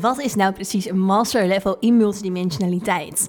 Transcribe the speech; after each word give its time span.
Wat 0.00 0.20
is 0.20 0.34
nou 0.34 0.52
precies 0.52 0.88
een 0.88 1.00
master 1.00 1.46
level 1.46 1.76
in 1.80 1.96
multidimensionaliteit? 1.96 3.28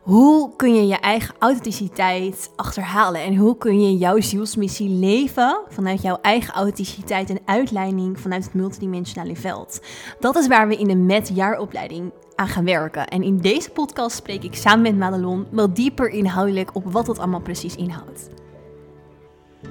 Hoe 0.00 0.56
kun 0.56 0.74
je 0.74 0.86
je 0.86 0.96
eigen 0.96 1.34
authenticiteit 1.38 2.50
achterhalen 2.54 3.20
en 3.20 3.36
hoe 3.36 3.56
kun 3.56 3.80
je 3.80 3.96
jouw 3.96 4.20
zielsmissie 4.20 4.88
leven 4.88 5.60
vanuit 5.68 6.02
jouw 6.02 6.18
eigen 6.22 6.54
authenticiteit 6.54 7.30
en 7.30 7.38
uitleiding 7.44 8.20
vanuit 8.20 8.44
het 8.44 8.54
multidimensionale 8.54 9.36
veld? 9.36 9.80
Dat 10.20 10.36
is 10.36 10.46
waar 10.46 10.68
we 10.68 10.76
in 10.76 10.88
de 10.88 10.94
MET 10.94 11.30
jaaropleiding 11.34 12.12
aan 12.34 12.48
gaan 12.48 12.64
werken. 12.64 13.06
En 13.06 13.22
in 13.22 13.38
deze 13.38 13.70
podcast 13.70 14.16
spreek 14.16 14.42
ik 14.42 14.54
samen 14.54 14.82
met 14.82 14.96
Madelon 14.96 15.46
wel 15.50 15.74
dieper 15.74 16.08
inhoudelijk 16.08 16.74
op 16.74 16.92
wat 16.92 17.06
dat 17.06 17.18
allemaal 17.18 17.40
precies 17.40 17.76
inhoudt. 17.76 18.28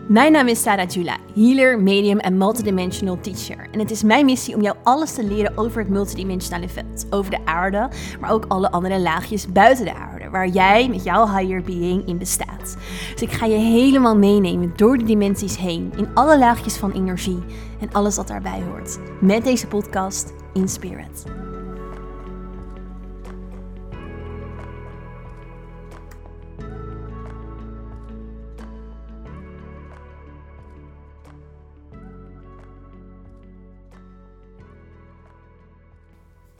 Mijn 0.07 0.31
naam 0.31 0.47
is 0.47 0.61
Sarah 0.61 0.89
Jula, 0.89 1.17
healer, 1.33 1.79
medium 1.79 2.19
en 2.19 2.37
multidimensional 2.37 3.19
teacher. 3.19 3.67
En 3.71 3.79
het 3.79 3.91
is 3.91 4.03
mijn 4.03 4.25
missie 4.25 4.55
om 4.55 4.61
jou 4.61 4.75
alles 4.83 5.13
te 5.13 5.23
leren 5.23 5.57
over 5.57 5.79
het 5.79 5.89
multidimensionale 5.89 6.69
veld, 6.69 7.05
over 7.09 7.31
de 7.31 7.45
aarde, 7.45 7.89
maar 8.19 8.31
ook 8.31 8.45
alle 8.47 8.71
andere 8.71 8.99
laagjes 8.99 9.47
buiten 9.47 9.85
de 9.85 9.93
aarde, 9.93 10.29
waar 10.29 10.47
jij 10.47 10.89
met 10.89 11.03
jouw 11.03 11.27
higher 11.27 11.61
being 11.61 12.07
in 12.07 12.17
bestaat. 12.17 12.77
Dus 13.11 13.21
ik 13.21 13.31
ga 13.31 13.45
je 13.45 13.57
helemaal 13.57 14.17
meenemen 14.17 14.73
door 14.75 14.97
de 14.97 15.05
dimensies 15.05 15.57
heen, 15.57 15.93
in 15.97 16.07
alle 16.13 16.37
laagjes 16.37 16.75
van 16.75 16.91
energie 16.91 17.43
en 17.79 17.89
alles 17.91 18.15
wat 18.15 18.27
daarbij 18.27 18.61
hoort. 18.69 18.99
Met 19.21 19.43
deze 19.43 19.67
podcast 19.67 20.33
in 20.53 20.67
Spirit. 20.67 21.44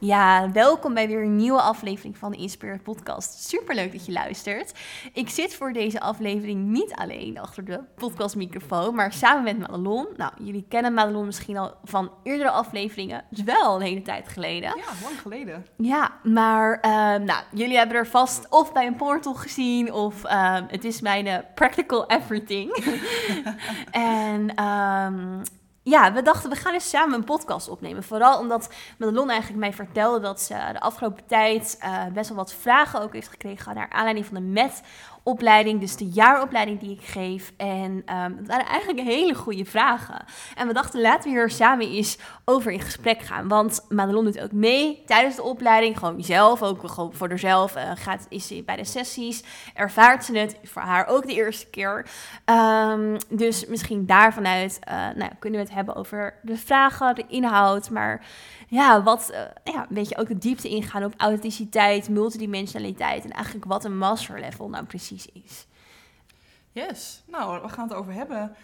Ja, 0.06 0.52
welkom 0.52 0.94
bij 0.94 1.08
weer 1.08 1.24
een 1.24 1.36
nieuwe 1.36 1.62
aflevering 1.62 2.18
van 2.18 2.32
de 2.32 2.38
Inspired 2.38 2.84
Podcast. 2.84 3.48
Superleuk 3.48 3.92
dat 3.92 4.06
je 4.06 4.12
luistert. 4.12 4.74
Ik 5.14 5.30
zit 5.30 5.56
voor 5.56 5.74
deze 5.74 6.00
aflevering 6.00 6.66
niet 6.66 6.94
alleen 6.94 7.40
achter 7.40 7.66
de 7.66 7.80
podcastmicrofoon, 7.96 8.96
maar 8.96 9.14
samen 9.14 9.44
met 9.44 9.58
Madelon. 9.58 10.08
Nou, 10.18 10.32
jullie 10.42 10.66
kennen 10.70 10.94
Madelon 10.94 11.26
misschien 11.26 11.58
al 11.58 11.74
van 11.84 12.12
eerdere 12.24 12.50
afleveringen. 12.50 13.24
Dus 13.30 13.44
wel 13.44 13.76
een 13.76 13.82
hele 13.82 14.02
tijd 14.02 14.28
geleden. 14.28 14.70
Ja, 14.70 15.04
lang 15.04 15.20
geleden. 15.22 15.66
Ja, 15.78 16.12
maar 16.24 16.76
uh, 16.76 16.92
nou, 17.26 17.44
jullie 17.52 17.78
hebben 17.78 17.98
er 17.98 18.08
vast 18.08 18.50
of 18.50 18.74
bij 18.74 18.88
een 18.88 18.96
portal 18.96 19.34
gezien 19.34 19.94
of 19.94 20.26
uh, 20.26 20.58
het 20.68 20.84
is 20.84 21.02
mijn 21.02 21.26
uh, 21.26 21.38
practical 21.56 22.08
everything. 22.08 22.76
en 23.92 24.64
um, 24.66 25.42
ja, 25.88 26.14
we 26.14 26.22
dachten 26.22 26.50
we 26.50 26.56
gaan 26.56 26.74
eens 26.74 26.90
samen 26.90 27.16
een 27.16 27.24
podcast 27.24 27.70
opnemen. 27.70 28.04
Vooral 28.04 28.40
omdat 28.40 28.74
Madelon 28.98 29.30
eigenlijk 29.30 29.60
mij 29.60 29.74
vertelde 29.74 30.20
dat 30.20 30.42
ze 30.42 30.70
de 30.72 30.80
afgelopen 30.80 31.26
tijd 31.26 31.80
uh, 31.84 32.06
best 32.14 32.30
wel 32.30 32.38
wat 32.38 32.54
vragen 32.54 33.02
ook 33.02 33.14
heeft 33.14 33.28
gekregen 33.28 33.76
naar 33.76 33.90
aanleiding 33.90 34.26
van 34.26 34.36
de 34.36 34.42
MET 34.42 34.82
opleiding, 35.26 35.80
dus 35.80 35.96
de 35.96 36.10
jaaropleiding 36.10 36.80
die 36.80 36.92
ik 36.92 37.02
geef. 37.02 37.54
En 37.58 37.92
um, 37.92 38.36
dat 38.38 38.48
waren 38.48 38.66
eigenlijk 38.66 39.08
hele 39.08 39.36
goede 39.36 39.66
vragen. 39.66 40.26
En 40.56 40.68
we 40.68 40.74
dachten, 40.74 41.02
laten 41.02 41.24
we 41.24 41.38
hier 41.38 41.50
samen 41.50 41.88
eens 41.88 42.18
over 42.46 42.72
in 42.72 42.82
gesprek 42.82 43.22
gaan. 43.22 43.48
Want 43.48 43.86
Madelon 43.90 44.24
doet 44.24 44.40
ook 44.40 44.52
mee 44.52 45.04
tijdens 45.06 45.36
de 45.36 45.44
opleiding, 45.44 45.98
gewoon 45.98 46.24
zelf, 46.24 46.62
ook 46.62 46.90
gewoon 46.90 47.14
voor 47.14 47.30
haarzelf. 47.30 47.76
Uh, 47.76 47.92
gaat, 47.96 48.26
is 48.30 48.48
ze 48.48 48.64
bij 48.66 48.76
de 48.76 48.86
sessies, 48.86 49.44
ervaart 49.74 50.26
ze 50.26 50.38
het, 50.38 50.58
voor 50.64 50.82
haar 50.82 51.08
ook 51.08 51.28
de 51.28 51.34
eerste 51.34 51.70
keer. 51.70 52.06
Um, 52.46 53.18
dus 53.30 53.66
misschien 53.66 54.06
daarvanuit 54.06 54.80
uh, 54.90 54.94
nou, 55.16 55.32
kunnen 55.40 55.60
we 55.60 55.66
het 55.66 55.76
hebben 55.76 55.96
over 55.96 56.34
de 56.42 56.58
vragen, 56.58 57.16
de 57.16 57.26
inhoud, 57.28 57.90
maar 57.90 58.26
ja, 58.68 59.04
wat 59.04 59.30
uh, 59.32 59.74
ja, 59.74 59.82
een 59.82 59.96
beetje 59.96 60.18
ook 60.18 60.28
de 60.28 60.38
diepte 60.38 60.70
ingaan 60.70 61.04
op 61.04 61.14
authenticiteit, 61.18 62.10
multidimensionaliteit 62.10 63.24
en 63.24 63.32
eigenlijk 63.32 63.66
wat 63.66 63.86
een 63.86 63.98
master 63.98 64.40
level 64.40 64.70
nou 64.70 64.86
precies 64.86 65.28
is. 65.34 65.68
Yes, 66.72 67.24
nou, 67.28 67.62
we 67.62 67.70
gaan 67.70 67.88
het 67.88 67.98
over 67.98 68.14
hebben. 68.14 68.56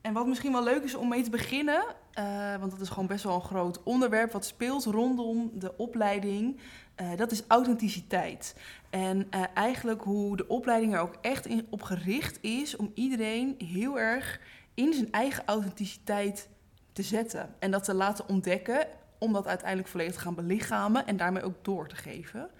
En 0.00 0.12
wat 0.12 0.26
misschien 0.26 0.52
wel 0.52 0.64
leuk 0.64 0.82
is 0.82 0.94
om 0.94 1.08
mee 1.08 1.22
te 1.22 1.30
beginnen, 1.30 1.84
uh, 2.18 2.56
want 2.56 2.70
dat 2.70 2.80
is 2.80 2.88
gewoon 2.88 3.06
best 3.06 3.24
wel 3.24 3.34
een 3.34 3.40
groot 3.40 3.82
onderwerp 3.82 4.32
wat 4.32 4.44
speelt 4.44 4.84
rondom 4.84 5.50
de 5.54 5.76
opleiding, 5.76 6.60
uh, 6.96 7.16
dat 7.16 7.30
is 7.30 7.42
authenticiteit. 7.48 8.56
En 8.90 9.30
eigenlijk 9.54 10.02
hoe 10.02 10.36
de 10.36 10.48
opleiding 10.48 10.94
er 10.94 11.00
ook 11.00 11.14
echt 11.20 11.46
in, 11.46 11.66
op 11.70 11.82
gericht 11.82 12.38
is 12.42 12.76
om 12.76 12.90
iedereen 12.94 13.54
heel 13.58 13.98
erg 13.98 14.40
in 14.74 14.92
zijn 14.92 15.10
eigen 15.10 15.42
authenticiteit 15.46 16.48
te 16.92 17.02
zetten 17.02 17.54
en 17.58 17.70
dat 17.70 17.84
te 17.84 17.94
laten 17.94 18.28
ontdekken 18.28 18.86
om 19.20 19.32
dat 19.32 19.46
uiteindelijk 19.46 19.88
volledig 19.88 20.14
te 20.14 20.20
gaan 20.20 20.34
belichamen 20.34 21.06
en 21.06 21.16
daarmee 21.16 21.42
ook 21.42 21.64
door 21.64 21.88
te 21.88 21.96
geven. 21.96 22.50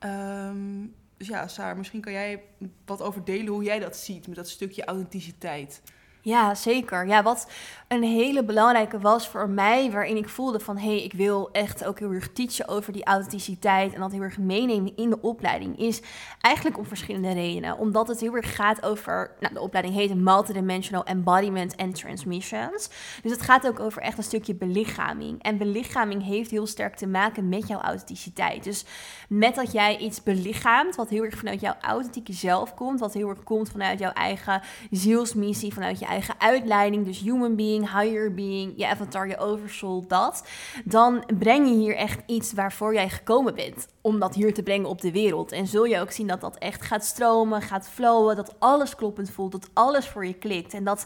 Um, 0.00 0.94
dus 1.16 1.28
ja, 1.28 1.48
Saar, 1.48 1.76
misschien 1.76 2.00
kan 2.00 2.12
jij 2.12 2.42
wat 2.84 3.02
over 3.02 3.24
delen 3.24 3.52
hoe 3.52 3.64
jij 3.64 3.78
dat 3.78 3.96
ziet 3.96 4.26
met 4.26 4.36
dat 4.36 4.48
stukje 4.48 4.84
authenticiteit. 4.84 5.82
Ja, 6.26 6.54
zeker. 6.54 7.06
Ja, 7.06 7.22
wat 7.22 7.50
een 7.88 8.02
hele 8.02 8.44
belangrijke 8.44 8.98
was 8.98 9.28
voor 9.28 9.48
mij, 9.48 9.90
waarin 9.90 10.16
ik 10.16 10.28
voelde 10.28 10.60
van 10.60 10.78
hé, 10.78 10.88
hey, 10.88 11.02
ik 11.02 11.12
wil 11.12 11.48
echt 11.52 11.84
ook 11.84 11.98
heel 11.98 12.12
erg 12.12 12.32
teachen 12.32 12.68
over 12.68 12.92
die 12.92 13.04
authenticiteit 13.04 13.94
en 13.94 14.00
dat 14.00 14.12
heel 14.12 14.22
erg 14.22 14.38
meenemen 14.38 14.96
in 14.96 15.10
de 15.10 15.20
opleiding, 15.20 15.78
is 15.78 16.02
eigenlijk 16.40 16.78
om 16.78 16.84
verschillende 16.86 17.32
redenen. 17.32 17.78
Omdat 17.78 18.08
het 18.08 18.20
heel 18.20 18.34
erg 18.34 18.54
gaat 18.54 18.82
over, 18.82 19.30
nou, 19.40 19.54
de 19.54 19.60
opleiding 19.60 19.94
heet 19.94 20.14
Multidimensional 20.14 21.04
Embodiment 21.04 21.76
and 21.76 21.94
Transmissions. 21.94 22.90
Dus 23.22 23.32
het 23.32 23.42
gaat 23.42 23.66
ook 23.66 23.80
over 23.80 24.02
echt 24.02 24.18
een 24.18 24.24
stukje 24.24 24.54
belichaming. 24.54 25.42
En 25.42 25.58
belichaming 25.58 26.24
heeft 26.24 26.50
heel 26.50 26.66
sterk 26.66 26.96
te 26.96 27.06
maken 27.06 27.48
met 27.48 27.68
jouw 27.68 27.80
authenticiteit. 27.80 28.64
Dus 28.64 28.84
met 29.28 29.54
dat 29.54 29.72
jij 29.72 29.98
iets 29.98 30.22
belichaamt, 30.22 30.96
wat 30.96 31.08
heel 31.08 31.24
erg 31.24 31.36
vanuit 31.36 31.60
jouw 31.60 31.76
authentieke 31.80 32.32
zelf 32.32 32.74
komt, 32.74 33.00
wat 33.00 33.14
heel 33.14 33.28
erg 33.28 33.42
komt 33.42 33.70
vanuit 33.70 33.98
jouw 33.98 34.12
eigen 34.12 34.62
zielsmissie, 34.90 35.74
vanuit 35.74 35.98
je 35.98 36.04
eigen 36.04 36.14
eigen 36.16 36.40
uitleiding, 36.40 37.06
dus 37.06 37.20
human 37.20 37.56
being, 37.56 38.00
higher 38.00 38.34
being, 38.34 38.72
je 38.76 38.88
avatar, 38.88 39.28
je 39.28 39.38
oversoul, 39.38 40.04
dat, 40.08 40.46
dan 40.84 41.24
breng 41.38 41.68
je 41.68 41.74
hier 41.74 41.96
echt 41.96 42.22
iets 42.26 42.52
waarvoor 42.52 42.94
jij 42.94 43.08
gekomen 43.08 43.54
bent 43.54 43.88
om 44.00 44.18
dat 44.18 44.34
hier 44.34 44.54
te 44.54 44.62
brengen 44.62 44.88
op 44.88 45.00
de 45.00 45.12
wereld. 45.12 45.52
En 45.52 45.66
zul 45.66 45.84
je 45.84 46.00
ook 46.00 46.10
zien 46.10 46.26
dat 46.26 46.40
dat 46.40 46.58
echt 46.58 46.82
gaat 46.82 47.04
stromen, 47.04 47.62
gaat 47.62 47.88
flowen, 47.88 48.36
dat 48.36 48.54
alles 48.58 48.94
kloppend 48.94 49.30
voelt, 49.30 49.52
dat 49.52 49.70
alles 49.72 50.08
voor 50.08 50.26
je 50.26 50.34
klikt 50.34 50.74
en 50.74 50.84
dat 50.84 51.04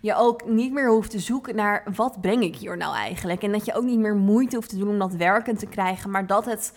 je 0.00 0.14
ook 0.14 0.44
niet 0.44 0.72
meer 0.72 0.90
hoeft 0.90 1.10
te 1.10 1.18
zoeken 1.18 1.56
naar 1.56 1.84
wat 1.94 2.20
breng 2.20 2.42
ik 2.42 2.56
hier 2.56 2.76
nou 2.76 2.94
eigenlijk 2.94 3.42
en 3.42 3.52
dat 3.52 3.64
je 3.64 3.74
ook 3.74 3.84
niet 3.84 3.98
meer 3.98 4.16
moeite 4.16 4.56
hoeft 4.56 4.68
te 4.68 4.78
doen 4.78 4.88
om 4.88 4.98
dat 4.98 5.14
werkend 5.14 5.58
te 5.58 5.66
krijgen, 5.66 6.10
maar 6.10 6.26
dat 6.26 6.44
het 6.44 6.72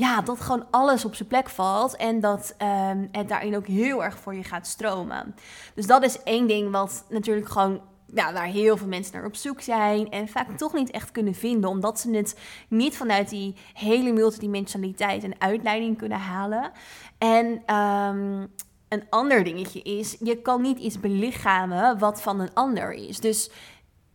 ja, 0.00 0.20
dat 0.20 0.40
gewoon 0.40 0.66
alles 0.70 1.04
op 1.04 1.14
zijn 1.14 1.28
plek 1.28 1.48
valt 1.48 1.96
en 1.96 2.20
dat 2.20 2.54
um, 2.62 3.08
het 3.12 3.28
daarin 3.28 3.56
ook 3.56 3.66
heel 3.66 4.04
erg 4.04 4.18
voor 4.18 4.34
je 4.34 4.44
gaat 4.44 4.66
stromen. 4.66 5.34
Dus 5.74 5.86
dat 5.86 6.02
is 6.02 6.22
één 6.22 6.46
ding 6.46 6.70
wat 6.70 7.04
natuurlijk 7.08 7.48
gewoon 7.48 7.80
ja, 8.14 8.32
waar 8.32 8.46
heel 8.46 8.76
veel 8.76 8.86
mensen 8.86 9.14
naar 9.14 9.24
op 9.24 9.34
zoek 9.34 9.60
zijn 9.60 10.10
en 10.10 10.28
vaak 10.28 10.56
toch 10.56 10.72
niet 10.72 10.90
echt 10.90 11.10
kunnen 11.10 11.34
vinden, 11.34 11.70
omdat 11.70 12.00
ze 12.00 12.10
het 12.10 12.38
niet 12.68 12.96
vanuit 12.96 13.28
die 13.28 13.56
hele 13.74 14.12
multidimensionaliteit 14.12 15.24
en 15.24 15.40
uitleiding 15.40 15.98
kunnen 15.98 16.18
halen. 16.18 16.70
En 17.18 17.46
um, 17.76 18.52
een 18.88 19.04
ander 19.10 19.44
dingetje 19.44 19.82
is, 19.82 20.16
je 20.20 20.42
kan 20.42 20.62
niet 20.62 20.78
iets 20.78 21.00
belichamen 21.00 21.98
wat 21.98 22.22
van 22.22 22.40
een 22.40 22.54
ander 22.54 22.92
is. 22.92 23.20
Dus 23.20 23.50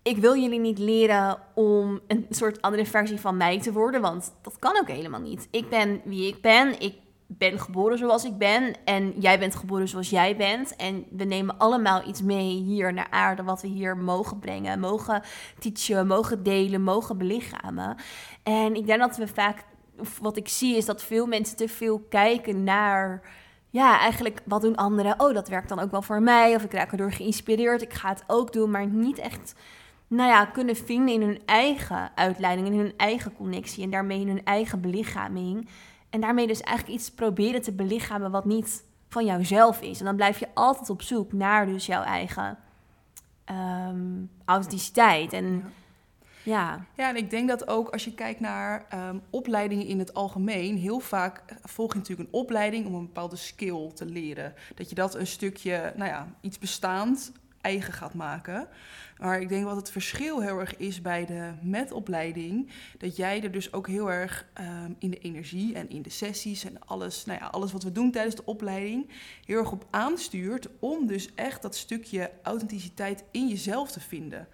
ik 0.06 0.18
wil 0.18 0.38
jullie 0.38 0.60
niet 0.60 0.78
leren 0.78 1.38
om 1.54 2.00
een 2.08 2.26
soort 2.30 2.62
andere 2.62 2.86
versie 2.86 3.20
van 3.20 3.38
mij 3.38 3.60
te 3.60 3.72
worden, 3.72 4.02
want 4.02 4.34
dat 4.42 4.60
kan 4.60 4.78
ook 4.78 4.88
helemaal 4.88 5.20
niet. 5.20 5.48
Ik 5.52 5.70
ben 5.70 6.02
wie 6.04 6.28
ik 6.28 6.42
ben. 6.42 6.80
Ik 6.80 6.96
ben 7.28 7.60
geboren 7.60 7.98
zoals 7.98 8.26
ik 8.26 8.38
ben 8.38 8.74
en 8.84 9.14
jij 9.20 9.40
bent 9.40 9.56
geboren 9.56 9.88
zoals 9.88 10.10
jij 10.10 10.36
bent. 10.36 10.76
En 10.76 11.06
we 11.12 11.24
nemen 11.24 11.58
allemaal 11.58 12.08
iets 12.08 12.22
mee 12.22 12.62
hier 12.62 12.94
naar 12.94 13.08
aarde 13.10 13.44
wat 13.44 13.62
we 13.62 13.68
hier 13.68 13.98
mogen 13.98 14.40
brengen, 14.40 14.80
mogen 14.80 15.22
teachen, 15.60 16.08
mogen 16.08 16.44
delen, 16.44 16.82
mogen 16.82 17.18
belichamen. 17.18 17.96
En 18.44 18.76
ik 18.76 18.86
denk 18.86 19.00
dat 19.00 19.18
we 19.18 19.28
vaak, 19.28 19.64
wat 20.22 20.38
ik 20.38 20.48
zie 20.48 20.78
is 20.78 20.86
dat 20.86 21.04
veel 21.04 21.26
mensen 21.26 21.58
te 21.58 21.68
veel 21.68 22.00
kijken 22.10 22.64
naar 22.64 23.22
ja, 23.70 24.00
eigenlijk 24.00 24.42
wat 24.46 24.62
doen 24.62 24.76
anderen? 24.76 25.20
Oh, 25.20 25.34
dat 25.34 25.50
werkt 25.50 25.70
dan 25.70 25.80
ook 25.80 25.92
wel 25.92 26.02
voor 26.02 26.22
mij. 26.22 26.56
Of 26.56 26.64
ik 26.64 26.74
raak 26.74 26.92
erdoor 26.92 27.12
geïnspireerd. 27.12 27.82
Ik 27.82 27.94
ga 27.94 28.10
het 28.10 28.24
ook 28.28 28.54
doen, 28.54 28.72
maar 28.72 28.88
niet 28.88 29.18
echt 29.18 29.56
nou 30.08 30.30
ja, 30.30 30.46
kunnen 30.46 30.76
vinden 30.76 31.14
in 31.14 31.22
hun 31.22 31.42
eigen 31.46 32.12
uitleiding, 32.16 32.68
in 32.68 32.80
hun 32.80 32.94
eigen 32.98 33.36
connectie 33.36 33.84
en 33.84 33.90
daarmee 33.90 34.20
in 34.20 34.28
hun 34.28 34.44
eigen 34.44 34.82
belichaming. 34.82 35.70
En 36.10 36.22
daarmee 36.22 36.48
dus 36.48 36.62
eigenlijk 36.62 37.00
iets 37.00 37.12
proberen 37.12 37.62
te 37.62 37.72
belichamen 37.72 38.32
wat 38.32 38.46
niet 38.46 38.84
van 39.10 39.26
jouzelf 39.26 39.82
is. 39.82 40.00
En 40.00 40.06
dan 40.06 40.16
blijf 40.16 40.40
je 40.40 40.48
altijd 40.54 40.90
op 40.90 41.02
zoek 41.02 41.34
naar 41.34 41.66
dus 41.66 41.86
jouw 41.86 42.04
eigen 42.04 42.58
um, 43.52 44.30
authenticiteit. 44.46 45.34
En 45.34 45.74
ja. 46.44 46.62
ja. 46.62 46.86
Ja, 46.96 47.10
en 47.10 47.16
ik 47.16 47.30
denk 47.30 47.48
dat 47.48 47.68
ook 47.68 47.90
als 47.90 48.04
je 48.04 48.14
kijkt 48.14 48.40
naar 48.40 48.86
um, 48.94 49.22
opleidingen 49.30 49.86
in 49.86 50.00
het 50.00 50.14
algemeen, 50.14 50.78
heel 50.78 51.00
vaak 51.00 51.44
volg 51.64 51.92
je 51.92 51.98
natuurlijk 51.98 52.30
een 52.30 52.40
opleiding 52.40 52.86
om 52.86 52.94
een 52.94 53.06
bepaalde 53.06 53.36
skill 53.36 53.92
te 53.94 54.06
leren. 54.06 54.54
Dat 54.76 54.90
je 54.90 54.96
dat 54.96 55.16
een 55.16 55.28
stukje, 55.28 55.94
nou 55.96 56.10
ja, 56.10 56.28
iets 56.42 56.60
bestaand 56.60 57.32
eigen 57.66 57.94
gaat 57.94 58.14
maken. 58.14 58.68
Maar 59.18 59.42
ik 59.42 59.50
denk 59.50 59.66
wat 59.66 59.76
het 59.76 59.92
verschil 59.92 60.42
heel 60.42 60.60
erg 60.60 60.78
is 60.78 61.02
bij 61.02 61.26
de 61.26 61.52
MET-opleiding, 61.62 62.70
dat 62.98 63.16
jij 63.16 63.44
er 63.44 63.52
dus 63.52 63.74
ook 63.74 63.88
heel 63.88 64.12
erg 64.12 64.46
ehm, 64.54 64.92
in 65.00 65.10
de 65.10 65.20
energie 65.20 65.76
en 65.76 65.90
in 65.90 66.02
de 66.02 66.10
sessies 66.10 66.66
en 66.66 66.80
alles, 66.86 67.26
nou 67.26 67.40
ja, 67.40 67.46
alles 67.46 67.72
wat 67.72 67.84
we 67.84 67.92
doen 67.92 68.12
tijdens 68.12 68.36
de 68.36 68.46
opleiding, 68.46 69.10
heel 69.46 69.58
erg 69.58 69.72
op 69.72 69.86
aanstuurt 69.90 70.68
om 70.80 71.08
dus 71.08 71.34
echt 71.36 71.62
dat 71.62 71.76
stukje 71.76 72.32
authenticiteit 72.44 73.24
in 73.32 73.48
jezelf 73.48 73.92
te 73.92 74.00
vinden. 74.00 74.48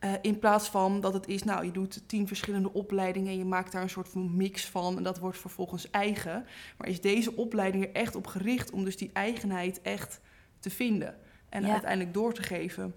Uh, 0.00 0.12
in 0.22 0.38
plaats 0.38 0.68
van 0.68 1.00
dat 1.00 1.14
het 1.14 1.26
is, 1.26 1.42
nou, 1.42 1.64
je 1.64 1.70
doet 1.70 2.02
tien 2.08 2.26
verschillende 2.26 2.72
opleidingen 2.72 3.32
en 3.32 3.38
je 3.38 3.44
maakt 3.44 3.72
daar 3.72 3.82
een 3.82 3.90
soort 3.90 4.08
van 4.08 4.36
mix 4.36 4.66
van 4.66 4.96
en 4.96 5.02
dat 5.02 5.18
wordt 5.18 5.38
vervolgens 5.38 5.90
eigen. 5.90 6.46
Maar 6.78 6.88
is 6.88 7.00
deze 7.00 7.36
opleiding 7.36 7.84
er 7.84 7.92
echt 7.92 8.14
op 8.14 8.26
gericht 8.26 8.70
om 8.70 8.84
dus 8.84 8.96
die 8.96 9.10
eigenheid 9.12 9.82
echt 9.82 10.20
te 10.58 10.70
vinden 10.70 11.14
en 11.54 11.70
uiteindelijk 11.70 12.14
door 12.14 12.32
te 12.32 12.42
geven. 12.42 12.94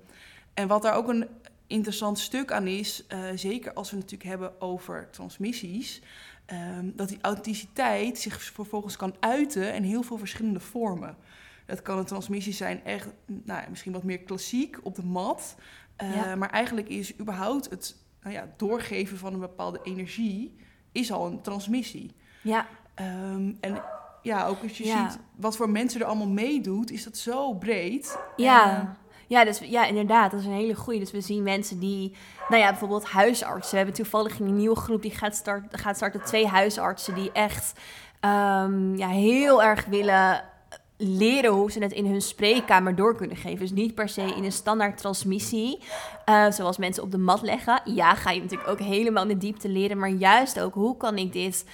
En 0.53 0.67
wat 0.67 0.81
daar 0.81 0.95
ook 0.95 1.07
een 1.07 1.27
interessant 1.67 2.19
stuk 2.19 2.51
aan 2.51 2.67
is, 2.67 3.05
uh, 3.13 3.19
zeker 3.35 3.73
als 3.73 3.89
we 3.89 3.97
het 3.97 4.03
natuurlijk 4.11 4.29
hebben 4.29 4.61
over 4.61 5.09
transmissies, 5.11 6.01
um, 6.53 6.93
dat 6.95 7.09
die 7.09 7.17
authenticiteit 7.21 8.19
zich 8.19 8.41
vervolgens 8.41 8.95
kan 8.95 9.15
uiten 9.19 9.73
in 9.73 9.83
heel 9.83 10.03
veel 10.03 10.17
verschillende 10.17 10.59
vormen. 10.59 11.15
Dat 11.65 11.81
kan 11.81 11.97
een 11.97 12.05
transmissie 12.05 12.53
zijn, 12.53 12.83
echt, 12.83 13.07
nou, 13.25 13.69
misschien 13.69 13.91
wat 13.91 14.03
meer 14.03 14.19
klassiek 14.19 14.77
op 14.83 14.95
de 14.95 15.05
mat. 15.05 15.55
Uh, 16.03 16.33
Maar 16.33 16.49
eigenlijk 16.49 16.89
is 16.89 17.19
überhaupt 17.19 17.69
het 17.69 17.95
nou 18.21 18.35
ja, 18.35 18.53
doorgeven 18.57 19.17
van 19.17 19.33
een 19.33 19.39
bepaalde 19.39 19.79
energie 19.83 20.55
is 20.91 21.11
al 21.11 21.25
een 21.25 21.41
transmissie. 21.41 22.11
Ja. 22.41 22.67
Um, 22.95 23.57
en 23.59 23.83
ja, 24.21 24.47
ook 24.47 24.63
als 24.63 24.77
je 24.77 24.83
ziet 24.83 25.19
wat 25.35 25.57
voor 25.57 25.69
mensen 25.69 26.01
er 26.01 26.07
allemaal 26.07 26.27
meedoet, 26.27 26.91
is 26.91 27.03
dat 27.03 27.17
zo 27.17 27.53
breed. 27.53 28.19
Ja. 28.35 28.75
En, 28.75 28.97
ja, 29.27 29.45
dus, 29.45 29.59
ja, 29.59 29.85
inderdaad, 29.85 30.31
dat 30.31 30.39
is 30.39 30.45
een 30.45 30.51
hele 30.51 30.75
goede. 30.75 30.99
Dus 30.99 31.11
we 31.11 31.21
zien 31.21 31.43
mensen 31.43 31.79
die, 31.79 32.15
nou 32.49 32.61
ja, 32.61 32.69
bijvoorbeeld 32.69 33.05
huisartsen. 33.05 33.71
We 33.71 33.77
hebben 33.77 33.95
toevallig 33.95 34.39
een 34.39 34.55
nieuwe 34.55 34.75
groep 34.75 35.01
die 35.01 35.11
gaat, 35.11 35.35
start, 35.35 35.63
gaat 35.71 35.95
starten. 35.95 36.23
Twee 36.23 36.47
huisartsen 36.47 37.15
die 37.15 37.31
echt 37.31 37.79
um, 38.21 38.97
ja, 38.97 39.07
heel 39.07 39.63
erg 39.63 39.85
willen 39.85 40.43
leren 40.97 41.51
hoe 41.51 41.71
ze 41.71 41.79
het 41.79 41.91
in 41.91 42.05
hun 42.05 42.21
spreekkamer 42.21 42.95
door 42.95 43.15
kunnen 43.15 43.37
geven. 43.37 43.59
Dus 43.59 43.71
niet 43.71 43.95
per 43.95 44.09
se 44.09 44.21
in 44.21 44.43
een 44.43 44.51
standaard 44.51 44.97
transmissie, 44.97 45.79
uh, 46.29 46.51
zoals 46.51 46.77
mensen 46.77 47.03
op 47.03 47.11
de 47.11 47.17
mat 47.17 47.41
leggen. 47.41 47.81
Ja, 47.85 48.15
ga 48.15 48.31
je 48.31 48.41
natuurlijk 48.41 48.69
ook 48.69 48.79
helemaal 48.79 49.23
in 49.23 49.29
de 49.29 49.37
diepte 49.37 49.69
leren, 49.69 49.97
maar 49.97 50.09
juist 50.09 50.59
ook 50.59 50.73
hoe 50.73 50.97
kan 50.97 51.17
ik 51.17 51.33
dit 51.33 51.65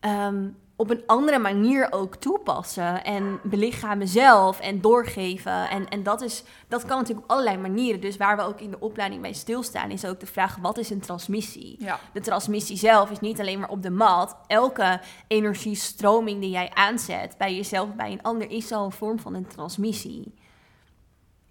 um, 0.00 0.56
op 0.82 0.90
een 0.90 1.02
andere 1.06 1.38
manier 1.38 1.86
ook 1.90 2.16
toepassen 2.16 3.04
en 3.04 3.40
belichamen 3.42 4.08
zelf 4.08 4.60
en 4.60 4.80
doorgeven. 4.80 5.68
En, 5.68 5.88
en 5.88 6.02
dat, 6.02 6.20
is, 6.22 6.42
dat 6.68 6.84
kan 6.84 6.98
natuurlijk 6.98 7.24
op 7.24 7.30
allerlei 7.30 7.56
manieren. 7.56 8.00
Dus 8.00 8.16
waar 8.16 8.36
we 8.36 8.42
ook 8.42 8.60
in 8.60 8.70
de 8.70 8.80
opleiding 8.80 9.22
bij 9.22 9.32
stilstaan, 9.32 9.90
is 9.90 10.04
ook 10.04 10.20
de 10.20 10.26
vraag: 10.26 10.56
wat 10.56 10.78
is 10.78 10.90
een 10.90 11.00
transmissie? 11.00 11.76
Ja. 11.78 11.98
De 12.12 12.20
transmissie 12.20 12.76
zelf 12.76 13.10
is 13.10 13.20
niet 13.20 13.40
alleen 13.40 13.58
maar 13.58 13.68
op 13.68 13.82
de 13.82 13.90
mat. 13.90 14.36
Elke 14.46 15.00
energiestroming 15.26 16.40
die 16.40 16.50
jij 16.50 16.70
aanzet 16.74 17.34
bij 17.38 17.54
jezelf, 17.54 17.94
bij 17.94 18.12
een 18.12 18.22
ander, 18.22 18.50
is 18.50 18.72
al 18.72 18.84
een 18.84 18.92
vorm 18.92 19.18
van 19.18 19.34
een 19.34 19.46
transmissie. 19.46 20.34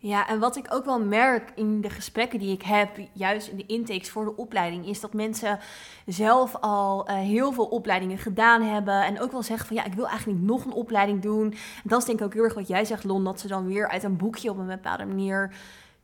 Ja, 0.03 0.27
en 0.27 0.39
wat 0.39 0.55
ik 0.55 0.73
ook 0.73 0.85
wel 0.85 0.99
merk 0.99 1.51
in 1.55 1.81
de 1.81 1.89
gesprekken 1.89 2.39
die 2.39 2.53
ik 2.53 2.61
heb, 2.61 2.97
juist 3.13 3.47
in 3.47 3.57
de 3.57 3.65
intakes 3.65 4.09
voor 4.09 4.25
de 4.25 4.35
opleiding, 4.35 4.87
is 4.87 4.99
dat 4.99 5.13
mensen 5.13 5.59
zelf 6.05 6.55
al 6.55 7.09
uh, 7.09 7.15
heel 7.15 7.51
veel 7.51 7.65
opleidingen 7.65 8.17
gedaan 8.17 8.61
hebben. 8.61 9.03
En 9.05 9.21
ook 9.21 9.31
wel 9.31 9.43
zeggen 9.43 9.67
van 9.67 9.75
ja, 9.75 9.85
ik 9.85 9.93
wil 9.93 10.07
eigenlijk 10.07 10.41
nog 10.41 10.65
een 10.65 10.73
opleiding 10.73 11.21
doen. 11.21 11.51
En 11.51 11.59
dat 11.83 11.99
is 11.99 12.05
denk 12.05 12.19
ik 12.19 12.25
ook 12.25 12.33
heel 12.33 12.43
erg 12.43 12.53
wat 12.53 12.67
jij 12.67 12.85
zegt, 12.85 13.03
Lon, 13.03 13.23
dat 13.23 13.39
ze 13.39 13.47
dan 13.47 13.65
weer 13.65 13.89
uit 13.89 14.03
een 14.03 14.17
boekje 14.17 14.49
op 14.49 14.57
een 14.57 14.67
bepaalde 14.67 15.05
manier 15.05 15.53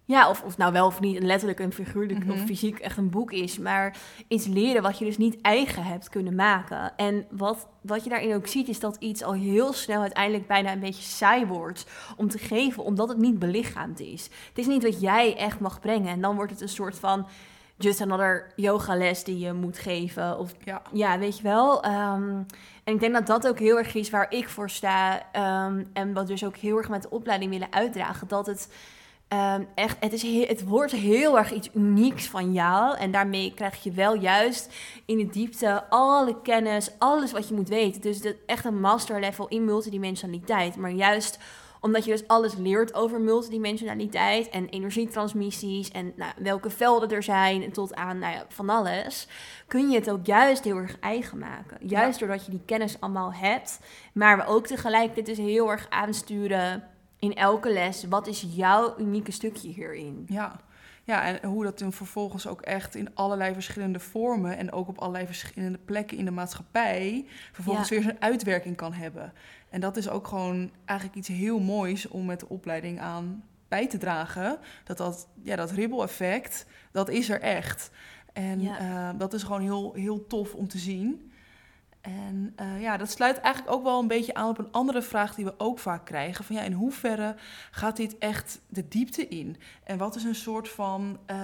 ja, 0.08 0.30
of, 0.30 0.44
of 0.44 0.58
nou 0.58 0.74
wel 0.74 0.86
of 0.86 1.00
niet 1.00 1.24
letterlijk 1.24 1.60
een 1.60 1.74
figuurlijk 1.74 2.20
of 2.20 2.36
mhm. 2.36 2.46
fysiek 2.46 2.80
echt 2.80 2.98
een 2.98 3.10
boek 3.10 3.32
is. 3.32 3.58
Maar 3.58 3.98
iets 4.28 4.46
leren 4.46 4.82
wat 4.82 4.98
je 4.98 5.06
dus 5.06 5.18
niet 5.18 5.42
eigen 5.42 5.84
hebt 5.84 6.10
kunnen 6.10 6.36
maken. 6.36 6.96
En 6.96 7.26
wat, 7.30 7.68
wat 7.82 8.04
je 8.04 8.10
daarin 8.10 8.36
ook 8.36 8.48
ziet, 8.48 8.68
is 8.68 8.80
dat 8.80 8.96
iets 9.00 9.24
al 9.24 9.34
heel 9.34 9.74
snel 9.74 10.02
uiteindelijk 10.02 10.48
bijna 10.48 10.72
een 10.72 10.80
beetje 10.80 11.04
saai 11.04 11.46
wordt 11.46 11.86
om 12.18 12.30
te 12.30 12.38
geven, 12.38 12.84
omdat 12.84 13.10
het 13.10 13.18
niet 13.18 13.40
belichaamd 13.40 14.00
is. 14.00 14.24
Het 14.24 14.58
is 14.58 14.68
niet 14.68 14.84
wat 14.84 15.02
jij 15.02 15.38
echt 15.38 15.60
mag 15.60 15.80
brengen. 15.80 16.12
En 16.12 16.22
dan 16.22 16.36
wordt 16.36 16.52
het 16.52 16.62
een 16.62 16.70
soort 16.70 17.00
van 17.00 17.28
just 17.78 18.02
another 18.02 18.52
yogales 18.56 19.24
die 19.24 19.40
je 19.40 19.54
moet 19.54 19.78
geven. 19.78 20.40
Of 20.40 20.54
ja, 20.64 20.82
ja 20.92 21.20
weet 21.20 21.38
je 21.38 21.44
wel. 21.44 21.86
Um, 21.86 22.46
en 22.84 22.94
ik 22.94 23.00
denk 23.00 23.14
dat 23.14 23.28
dat 23.28 23.48
ook 23.48 23.60
heel 23.60 23.78
erg 23.78 23.96
is 23.96 24.10
waar 24.10 24.32
ik 24.32 24.50
voor 24.50 24.70
sta. 24.70 25.22
Um, 25.66 25.88
en 25.94 26.14
wat 26.14 26.28
dus 26.28 26.46
ook 26.46 26.56
heel 26.56 26.78
erg 26.78 26.90
met 26.90 27.02
de 27.02 27.10
opleiding 27.10 27.52
willen 27.52 27.74
uitdragen. 27.74 28.28
Dat 28.28 28.46
het 28.46 28.70
Um, 29.34 29.68
echt, 29.76 29.98
het, 30.00 30.14
is 30.14 30.48
het 30.48 30.64
wordt 30.64 30.92
heel 30.92 31.38
erg 31.38 31.52
iets 31.52 31.70
unieks 31.74 32.28
van 32.28 32.54
jou. 32.54 32.98
En 32.98 33.12
daarmee 33.12 33.54
krijg 33.54 33.84
je 33.84 33.92
wel 33.92 34.16
juist 34.16 34.74
in 35.06 35.18
de 35.18 35.28
diepte 35.28 35.90
alle 35.90 36.42
kennis, 36.42 36.92
alles 36.98 37.32
wat 37.32 37.48
je 37.48 37.56
moet 37.56 37.70
weten. 37.70 38.02
Dus 38.02 38.22
de, 38.22 38.36
echt 38.46 38.66
een 38.66 38.80
master 38.80 39.20
level 39.20 39.48
in 39.48 39.66
multidimensionaliteit. 39.66 40.76
Maar 40.76 40.92
juist 40.92 41.40
omdat 41.82 42.06
je 42.06 42.12
dus 42.12 42.28
alles 42.28 42.56
leert 42.56 42.94
over 42.94 43.22
multidimensionaliteit 43.22 44.50
en 44.50 44.70
energietransmissies 44.70 45.92
en 45.92 46.14
nou, 46.16 46.32
welke 46.38 46.70
velden 46.70 47.10
er 47.10 47.24
zijn 47.24 47.72
tot 47.72 47.96
aan 47.96 48.20
nou 48.20 48.34
ja, 48.34 48.46
van 48.50 48.70
alles, 48.70 49.28
kun 49.68 49.90
je 49.90 50.00
het 50.00 50.10
ook 50.10 50.26
juist 50.26 50.64
heel 50.64 50.78
erg 50.78 51.00
eigen 51.00 51.38
maken. 51.38 51.88
Juist 51.88 52.20
doordat 52.20 52.46
je 52.46 52.52
die 52.52 52.66
kennis 52.66 53.00
allemaal 53.00 53.34
hebt, 53.34 53.80
maar 54.14 54.38
we 54.38 54.46
ook 54.46 54.68
tegelijkertijd 54.68 55.26
dus 55.26 55.38
heel 55.38 55.72
erg 55.72 55.88
aansturen 55.90 56.84
in 57.20 57.36
elke 57.36 57.74
les, 57.74 58.04
wat 58.04 58.28
is 58.28 58.46
jouw 58.50 58.96
unieke 59.00 59.32
stukje 59.32 59.70
hierin? 59.70 60.26
Ja. 60.28 60.60
Ja, 61.04 61.24
en 61.24 61.50
hoe 61.50 61.64
dat 61.64 61.80
dan 61.80 61.94
vervolgens 61.94 62.48
ook 62.48 62.62
echt 62.62 62.96
in 62.96 63.16
allerlei 63.16 63.54
verschillende 63.54 64.00
vormen 64.00 64.58
en 64.58 64.72
ook 64.72 64.88
op 64.88 64.98
allerlei 64.98 65.26
verschillende 65.26 65.78
plekken 65.86 66.18
in 66.18 66.26
de 66.26 66.32
maatschappij 66.32 67.26
vervolgens 67.52 67.90
weer 67.90 68.02
zijn 68.02 68.22
uitwerking 68.22 68.76
kan 68.76 68.94
hebben. 68.94 69.34
En 69.70 69.80
dat 69.82 69.98
is 69.98 70.10
ook 70.10 70.28
gewoon 70.28 70.72
eigenlijk 70.86 71.20
iets 71.20 71.28
heel 71.28 71.60
moois 71.60 72.08
om 72.08 72.26
met 72.26 72.40
de 72.40 72.50
opleiding 72.50 73.00
aan 73.00 73.44
bij 73.68 73.88
te 73.88 73.98
dragen. 73.98 74.58
Dat 74.84 74.98
dat, 74.98 75.28
ja, 75.42 75.56
dat 75.56 75.72
ribbel-effect, 75.72 76.66
dat 76.92 77.10
is 77.10 77.30
er 77.30 77.42
echt. 77.42 77.92
En 78.34 78.62
uh, 78.62 79.10
dat 79.18 79.34
is 79.34 79.44
gewoon 79.44 79.62
heel, 79.62 79.94
heel 79.94 80.28
tof 80.28 80.54
om 80.54 80.68
te 80.68 80.78
zien. 80.78 81.27
En 82.08 82.54
uh, 82.62 82.82
ja, 82.82 82.98
dat 82.98 83.10
sluit 83.10 83.40
eigenlijk 83.40 83.76
ook 83.76 83.84
wel 83.84 84.00
een 84.00 84.08
beetje 84.08 84.34
aan 84.34 84.50
op 84.50 84.58
een 84.58 84.72
andere 84.72 85.02
vraag 85.02 85.36
die 85.36 85.46
we 85.46 85.54
ook 85.58 85.80
vaak 85.80 86.06
krijgen. 86.06 86.46
Van 86.46 86.56
ja, 86.56 86.62
in 86.62 86.72
hoeverre 86.72 87.36
gaat 87.72 87.96
dit 87.96 88.18
echt 88.18 88.60
de 88.68 88.88
diepte 88.88 89.28
in? 89.28 89.58
En 89.84 89.98
wat 89.98 90.16
is 90.16 90.24
een 90.24 90.36
soort 90.36 90.70
van. 90.70 91.20
Uh, 91.32 91.38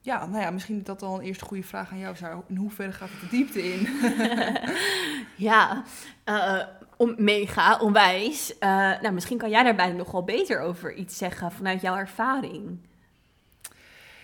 ja, 0.00 0.26
nou 0.26 0.38
ja, 0.38 0.50
misschien 0.50 0.82
dat 0.82 1.02
al 1.02 1.18
een 1.18 1.24
eerste 1.24 1.44
goede 1.44 1.62
vraag 1.62 1.90
aan 1.90 1.98
jou 1.98 2.16
zou. 2.16 2.42
In 2.46 2.56
hoeverre 2.56 2.92
gaat 2.92 3.10
het 3.10 3.20
de 3.20 3.36
diepte 3.36 3.72
in? 3.72 3.88
ja, 5.48 5.82
uh, 6.24 6.62
om, 6.96 7.14
mega, 7.18 7.78
onwijs. 7.78 8.54
Uh, 8.60 8.60
nou, 9.00 9.12
misschien 9.12 9.38
kan 9.38 9.50
jij 9.50 9.62
daarbij 9.62 9.92
nog 9.92 10.10
wel 10.10 10.24
beter 10.24 10.60
over 10.60 10.94
iets 10.94 11.16
zeggen 11.16 11.52
vanuit 11.52 11.80
jouw 11.80 11.96
ervaring. 11.96 12.78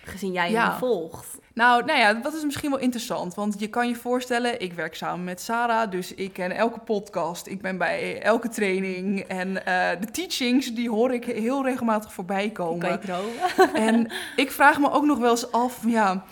Gezien 0.05 0.31
jij 0.31 0.51
ja. 0.51 0.69
hem 0.69 0.77
volgt. 0.77 1.37
Nou, 1.53 1.85
nou 1.85 1.99
ja, 1.99 2.13
dat 2.13 2.33
is 2.33 2.43
misschien 2.43 2.69
wel 2.69 2.79
interessant. 2.79 3.35
Want 3.35 3.59
je 3.59 3.67
kan 3.67 3.87
je 3.87 3.95
voorstellen, 3.95 4.61
ik 4.61 4.73
werk 4.73 4.95
samen 4.95 5.23
met 5.23 5.41
Sarah. 5.41 5.91
Dus 5.91 6.13
ik 6.13 6.33
ken 6.33 6.51
elke 6.51 6.79
podcast. 6.79 7.47
Ik 7.47 7.61
ben 7.61 7.77
bij 7.77 8.21
elke 8.21 8.49
training. 8.49 9.19
En 9.19 9.49
uh, 9.49 9.89
de 9.99 10.11
teachings, 10.11 10.73
die 10.73 10.89
hoor 10.89 11.13
ik 11.13 11.25
heel 11.25 11.63
regelmatig 11.63 12.13
voorbij 12.13 12.49
komen. 12.49 12.79
Kan 12.79 12.91
je 12.91 12.97
dromen. 12.99 13.73
En 13.73 14.11
ik 14.43 14.51
vraag 14.51 14.79
me 14.79 14.91
ook 14.91 15.05
nog 15.05 15.17
wel 15.17 15.31
eens 15.31 15.51
af, 15.51 15.79
ja... 15.85 16.23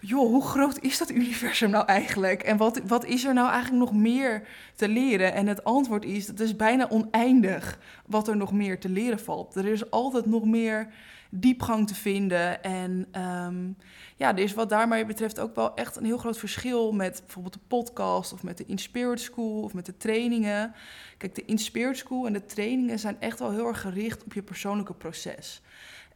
Joh, 0.00 0.28
hoe 0.28 0.44
groot 0.44 0.78
is 0.80 0.98
dat 0.98 1.10
universum 1.10 1.70
nou 1.70 1.86
eigenlijk? 1.86 2.42
En 2.42 2.56
wat, 2.56 2.80
wat 2.86 3.04
is 3.04 3.24
er 3.24 3.34
nou 3.34 3.50
eigenlijk 3.50 3.84
nog 3.84 4.00
meer 4.00 4.48
te 4.74 4.88
leren? 4.88 5.34
En 5.34 5.46
het 5.46 5.64
antwoord 5.64 6.04
is, 6.04 6.26
het 6.26 6.40
is 6.40 6.56
bijna 6.56 6.88
oneindig 6.88 7.78
wat 8.06 8.28
er 8.28 8.36
nog 8.36 8.52
meer 8.52 8.80
te 8.80 8.88
leren 8.88 9.20
valt. 9.20 9.54
Er 9.54 9.66
is 9.66 9.90
altijd 9.90 10.26
nog 10.26 10.44
meer 10.44 10.88
diepgang 11.30 11.86
te 11.86 11.94
vinden. 11.94 12.62
En 12.62 13.06
um, 13.22 13.76
ja, 14.16 14.28
er 14.30 14.38
is 14.38 14.54
wat 14.54 14.68
daarmee 14.68 15.04
betreft 15.04 15.40
ook 15.40 15.54
wel 15.54 15.74
echt 15.74 15.96
een 15.96 16.04
heel 16.04 16.18
groot 16.18 16.38
verschil 16.38 16.92
met 16.92 17.20
bijvoorbeeld 17.24 17.54
de 17.54 17.60
podcast 17.68 18.32
of 18.32 18.42
met 18.42 18.56
de 18.56 18.66
Inspired 18.66 19.20
School 19.20 19.62
of 19.62 19.74
met 19.74 19.86
de 19.86 19.96
trainingen. 19.96 20.74
Kijk, 21.16 21.34
de 21.34 21.44
Inspired 21.44 21.96
School 21.96 22.26
en 22.26 22.32
de 22.32 22.44
trainingen 22.44 22.98
zijn 22.98 23.20
echt 23.20 23.38
wel 23.38 23.50
heel 23.50 23.66
erg 23.66 23.80
gericht 23.80 24.24
op 24.24 24.32
je 24.32 24.42
persoonlijke 24.42 24.94
proces. 24.94 25.62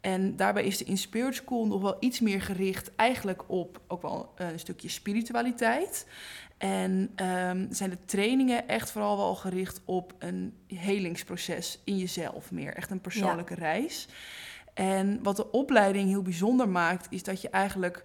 En 0.02 0.36
daarbij 0.36 0.64
is 0.64 0.78
de 0.78 0.84
Inspired 0.84 1.34
School 1.34 1.66
nog 1.66 1.80
wel 1.80 1.96
iets 2.00 2.20
meer 2.20 2.42
gericht 2.42 2.94
eigenlijk 2.96 3.42
op 3.46 3.80
ook 3.88 4.02
wel 4.02 4.32
een 4.36 4.58
stukje 4.58 4.88
spiritualiteit. 4.88 6.06
En 6.58 7.12
um, 7.16 7.68
zijn 7.70 7.90
de 7.90 8.04
trainingen 8.04 8.68
echt 8.68 8.90
vooral 8.90 9.16
wel 9.16 9.34
gericht 9.34 9.80
op 9.84 10.14
een 10.18 10.54
helingsproces 10.66 11.80
in 11.84 11.98
jezelf 11.98 12.50
meer. 12.50 12.74
Echt 12.74 12.90
een 12.90 13.00
persoonlijke 13.00 13.54
reis. 13.54 14.08
En 14.74 15.22
wat 15.22 15.36
de 15.36 15.50
opleiding 15.50 16.08
heel 16.08 16.22
bijzonder 16.22 16.68
maakt, 16.68 17.06
is 17.10 17.22
dat 17.22 17.40
je 17.40 17.50
eigenlijk 17.50 18.04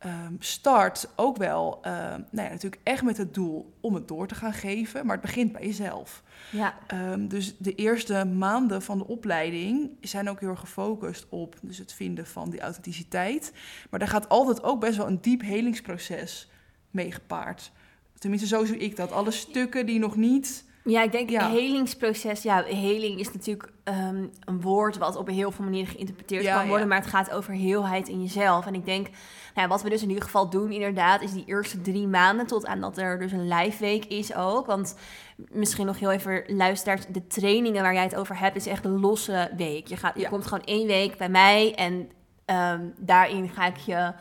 ehm, 0.00 0.34
start 0.38 1.08
ook 1.16 1.36
wel, 1.36 1.78
ehm, 1.82 2.20
nou 2.30 2.46
ja, 2.46 2.48
natuurlijk 2.48 2.80
echt 2.82 3.02
met 3.02 3.16
het 3.16 3.34
doel 3.34 3.72
om 3.80 3.94
het 3.94 4.08
door 4.08 4.26
te 4.26 4.34
gaan 4.34 4.52
geven, 4.52 5.06
maar 5.06 5.16
het 5.16 5.24
begint 5.24 5.52
bij 5.52 5.66
jezelf. 5.66 6.22
Ja. 6.50 6.74
Ehm, 6.86 7.28
dus 7.28 7.56
de 7.56 7.74
eerste 7.74 8.24
maanden 8.24 8.82
van 8.82 8.98
de 8.98 9.06
opleiding 9.06 9.90
zijn 10.00 10.28
ook 10.28 10.40
heel 10.40 10.48
erg 10.48 10.60
gefocust 10.60 11.26
op 11.28 11.56
dus 11.62 11.78
het 11.78 11.92
vinden 11.92 12.26
van 12.26 12.50
die 12.50 12.60
authenticiteit. 12.60 13.52
Maar 13.90 14.00
daar 14.00 14.08
gaat 14.08 14.28
altijd 14.28 14.62
ook 14.62 14.80
best 14.80 14.96
wel 14.96 15.06
een 15.06 15.20
diep 15.20 15.40
helingsproces 15.40 16.50
mee 16.90 17.12
gepaard. 17.12 17.72
Tenminste, 18.18 18.48
zo 18.48 18.64
zie 18.64 18.76
ik 18.76 18.96
dat. 18.96 19.12
Alle 19.12 19.30
stukken 19.30 19.86
die 19.86 19.98
nog 19.98 20.16
niet 20.16 20.64
Ja, 20.84 21.02
ik 21.02 21.12
denk 21.12 21.30
Ja. 21.30 21.48
helingsproces. 21.50 22.42
Ja, 22.42 22.62
heling 22.62 23.18
is 23.20 23.32
natuurlijk 23.32 23.72
ehm, 23.84 24.24
een 24.44 24.60
woord 24.60 24.98
wat 24.98 25.16
op 25.16 25.26
heel 25.28 25.50
veel 25.50 25.64
manieren 25.64 25.92
geïnterpreteerd 25.92 26.42
Ja, 26.42 26.54
kan 26.56 26.66
worden, 26.66 26.82
ja. 26.82 26.86
maar 26.86 27.00
het 27.00 27.10
gaat 27.10 27.30
over 27.30 27.52
heelheid 27.54 28.08
in 28.08 28.22
jezelf. 28.22 28.66
En 28.66 28.74
ik 28.74 28.84
denk, 28.84 29.06
nou 29.06 29.14
ja, 29.54 29.68
wat 29.68 29.82
we 29.82 29.88
dus 29.90 30.02
in 30.02 30.08
ieder 30.08 30.24
geval 30.24 30.50
doen, 30.50 30.72
inderdaad, 30.72 31.22
is 31.22 31.32
die 31.32 31.44
eerste 31.46 31.80
drie 31.80 32.06
maanden 32.06 32.46
tot 32.46 32.66
aan 32.66 32.80
dat 32.80 32.98
er 32.98 33.18
dus 33.18 33.32
een 33.32 33.48
live 33.48 33.78
week 33.80 34.04
is 34.04 34.34
ook. 34.34 34.66
Want 34.66 34.96
misschien 35.36 35.86
nog 35.86 35.98
heel 35.98 36.10
even 36.10 36.42
luisteraars, 36.46 37.06
de 37.06 37.26
trainingen 37.26 37.82
waar 37.82 37.94
jij 37.94 38.02
het 38.02 38.16
over 38.16 38.38
hebt, 38.38 38.56
is 38.56 38.66
echt 38.66 38.84
een 38.84 39.00
losse 39.00 39.50
week. 39.56 39.86
Je, 39.86 39.96
gaat, 39.96 40.18
je 40.20 40.28
komt 40.28 40.46
gewoon 40.46 40.64
één 40.64 40.86
week 40.86 41.16
bij 41.16 41.28
mij 41.28 41.74
en 41.74 42.10
ehm, 42.44 42.84
daarin 42.98 43.48
ga 43.48 43.66
ik 43.66 43.76
je 43.76 44.12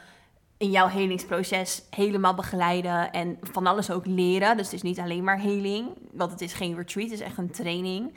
in 0.60 0.72
jouw 0.72 0.88
helingsproces 0.88 1.82
helemaal 1.90 2.34
begeleiden 2.34 3.12
en 3.12 3.38
van 3.42 3.68
alles 3.68 3.92
ook 3.92 4.06
leren. 4.06 4.58
Dus 4.58 4.66
het 4.66 4.76
is 4.76 4.82
niet 4.82 5.00
alleen 5.00 5.24
maar 5.24 5.40
heling, 5.40 5.88
want 6.12 6.32
het 6.32 6.42
is 6.42 6.54
geen 6.54 6.76
retreat, 6.76 7.10
het 7.10 7.20
is 7.20 7.26
echt 7.26 7.38
een 7.38 7.52
training. 7.52 8.14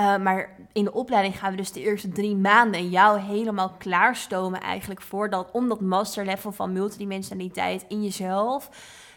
Uh, 0.00 0.16
maar 0.16 0.50
in 0.72 0.84
de 0.84 0.92
opleiding 0.92 1.38
gaan 1.38 1.50
we 1.50 1.56
dus 1.56 1.72
de 1.72 1.80
eerste 1.82 2.08
drie 2.08 2.36
maanden 2.36 2.88
jou 2.88 3.20
helemaal 3.20 3.74
klaarstomen 3.78 4.60
eigenlijk 4.60 5.02
voor 5.02 5.30
dat, 5.30 5.50
om 5.52 5.68
dat 5.68 5.80
masterlevel 5.80 6.52
van 6.52 6.72
multidimensionaliteit 6.72 7.84
in 7.88 8.02
jezelf 8.02 8.70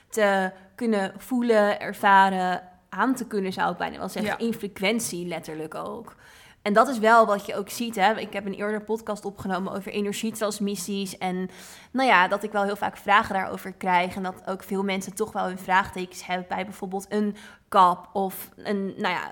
te 0.09 0.51
kunnen 0.75 1.13
voelen, 1.17 1.79
ervaren, 1.79 2.61
aan 2.89 3.15
te 3.15 3.27
kunnen 3.27 3.53
zou 3.53 3.71
ik 3.71 3.77
bijna 3.77 3.97
wel 3.97 4.09
zeggen, 4.09 4.35
Ja. 4.39 4.45
in 4.45 4.53
frequentie 4.53 5.27
letterlijk 5.27 5.75
ook. 5.75 6.15
En 6.61 6.73
dat 6.73 6.87
is 6.87 6.99
wel 6.99 7.25
wat 7.25 7.45
je 7.45 7.55
ook 7.55 7.69
ziet. 7.69 7.95
Hè? 7.95 8.19
Ik 8.19 8.33
heb 8.33 8.45
een 8.45 8.53
eerder 8.53 8.81
podcast 8.81 9.25
opgenomen 9.25 9.73
over 9.73 9.91
energietransmissies. 9.91 11.17
En 11.17 11.49
nou 11.91 12.07
ja, 12.09 12.27
dat 12.27 12.43
ik 12.43 12.51
wel 12.51 12.63
heel 12.63 12.75
vaak 12.75 12.97
vragen 12.97 13.35
daarover 13.35 13.73
krijg. 13.73 14.15
En 14.15 14.23
dat 14.23 14.41
ook 14.45 14.63
veel 14.63 14.83
mensen 14.83 15.15
toch 15.15 15.31
wel 15.31 15.45
hun 15.45 15.59
vraagtekens 15.59 16.25
hebben 16.25 16.47
bij 16.49 16.65
bijvoorbeeld 16.65 17.05
een 17.09 17.35
kap 17.69 18.09
of 18.13 18.49
een, 18.55 18.93
nou 18.97 19.13
ja, 19.13 19.29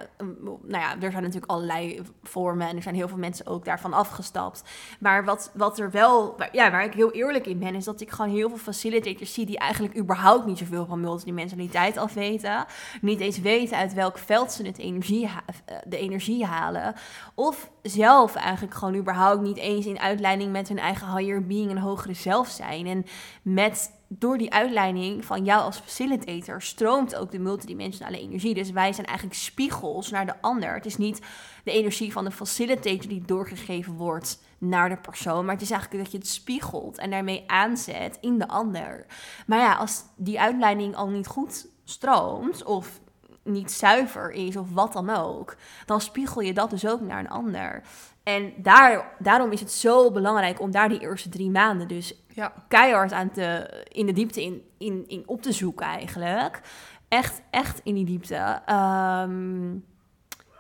nou 0.63 0.83
ja, 0.83 1.01
er 1.01 1.11
zijn 1.11 1.23
natuurlijk 1.23 1.51
allerlei 1.51 2.01
vormen 2.23 2.67
en 2.67 2.75
er 2.75 2.81
zijn 2.81 2.95
heel 2.95 3.07
veel 3.07 3.17
mensen 3.17 3.47
ook 3.47 3.65
daarvan 3.65 3.93
afgestapt. 3.93 4.63
Maar 4.99 5.25
wat, 5.25 5.51
wat 5.53 5.79
er 5.79 5.91
wel, 5.91 6.35
ja, 6.51 6.71
waar 6.71 6.83
ik 6.83 6.93
heel 6.93 7.11
eerlijk 7.11 7.47
in 7.47 7.59
ben, 7.59 7.75
is 7.75 7.85
dat 7.85 8.01
ik 8.01 8.11
gewoon 8.11 8.31
heel 8.31 8.49
veel 8.49 8.57
facilitators 8.57 9.33
zie 9.33 9.45
die 9.45 9.57
eigenlijk 9.57 9.97
überhaupt 9.97 10.45
niet 10.45 10.57
zoveel 10.57 10.85
van 10.85 10.99
multidimensionaliteit 10.99 11.97
afweten. 11.97 12.65
Niet 13.01 13.19
eens 13.19 13.39
weten 13.39 13.77
uit 13.77 13.93
welk 13.93 14.17
veld 14.17 14.51
ze 14.51 14.65
het 14.65 14.77
energie 14.77 15.25
eh, 15.25 15.75
de 15.87 15.97
energie 15.97 16.45
halen. 16.45 16.95
Of 17.35 17.71
zelf 17.81 18.35
eigenlijk 18.35 18.75
gewoon 18.75 18.95
überhaupt 18.95 19.41
niet 19.41 19.57
eens 19.57 19.85
in 19.85 19.99
uitleiding 19.99 20.51
met 20.51 20.67
hun 20.67 20.79
eigen 20.79 21.17
higher 21.17 21.45
being 21.45 21.69
en 21.69 21.77
hogere 21.77 22.13
zelf 22.13 22.47
zijn. 22.47 22.87
En 22.87 23.05
met 23.41 23.91
door 24.07 24.37
die 24.37 24.53
uitleiding 24.53 25.25
van 25.25 25.45
jou 25.45 25.61
als 25.61 25.77
facilitator 25.77 26.61
stroomt 26.61 27.15
ook 27.15 27.31
de 27.31 27.39
multidimensionale 27.39 28.19
energie. 28.19 28.53
Dus 28.53 28.71
wij 28.71 28.93
zijn 28.93 29.07
eigenlijk 29.07 29.37
spiegels 29.37 30.09
naar 30.09 30.25
de 30.25 30.41
ander. 30.41 30.73
Het 30.73 30.85
is 30.85 30.97
niet 30.97 31.21
de 31.63 31.71
energie 31.71 32.11
van 32.11 32.23
de 32.23 32.31
facilitator 32.31 33.07
die 33.07 33.25
doorgegeven 33.25 33.93
wordt 33.93 34.39
naar 34.57 34.89
de 34.89 34.97
persoon, 34.97 35.45
maar 35.45 35.53
het 35.53 35.63
is 35.63 35.71
eigenlijk 35.71 36.03
dat 36.03 36.11
je 36.11 36.17
het 36.17 36.27
spiegelt 36.27 36.97
en 36.97 37.09
daarmee 37.09 37.43
aanzet 37.47 38.17
in 38.21 38.37
de 38.37 38.47
ander. 38.47 39.05
Maar 39.47 39.59
ja, 39.59 39.75
als 39.75 40.03
die 40.15 40.39
uitleiding 40.39 40.95
al 40.95 41.07
niet 41.07 41.27
goed 41.27 41.67
stroomt 41.83 42.63
of 42.63 42.99
niet 43.47 43.71
zuiver 43.71 44.31
is 44.31 44.57
of 44.57 44.71
wat 44.73 44.93
dan 44.93 45.09
ook, 45.09 45.55
dan 45.85 46.01
spiegel 46.01 46.41
je 46.41 46.53
dat 46.53 46.69
dus 46.69 46.87
ook 46.87 47.01
naar 47.01 47.19
een 47.19 47.29
ander. 47.29 47.81
En 48.23 48.53
daar, 48.57 49.15
daarom 49.19 49.51
is 49.51 49.59
het 49.59 49.71
zo 49.71 50.11
belangrijk 50.11 50.61
om 50.61 50.71
daar 50.71 50.89
die 50.89 50.99
eerste 50.99 51.29
drie 51.29 51.49
maanden 51.49 51.87
dus 51.87 52.13
Ja, 52.27 52.53
keihard 52.67 53.11
aan 53.11 53.31
te, 53.31 53.69
in 53.91 54.05
de 54.05 54.13
diepte 54.13 54.43
in, 54.43 54.61
in, 54.77 55.03
in 55.07 55.23
op 55.25 55.41
te 55.41 55.51
zoeken 55.51 55.85
eigenlijk. 55.85 56.61
Echt, 57.07 57.41
echt 57.49 57.81
in 57.83 57.93
die 57.93 58.05
diepte. 58.05 58.61
Ehm, 58.65 59.75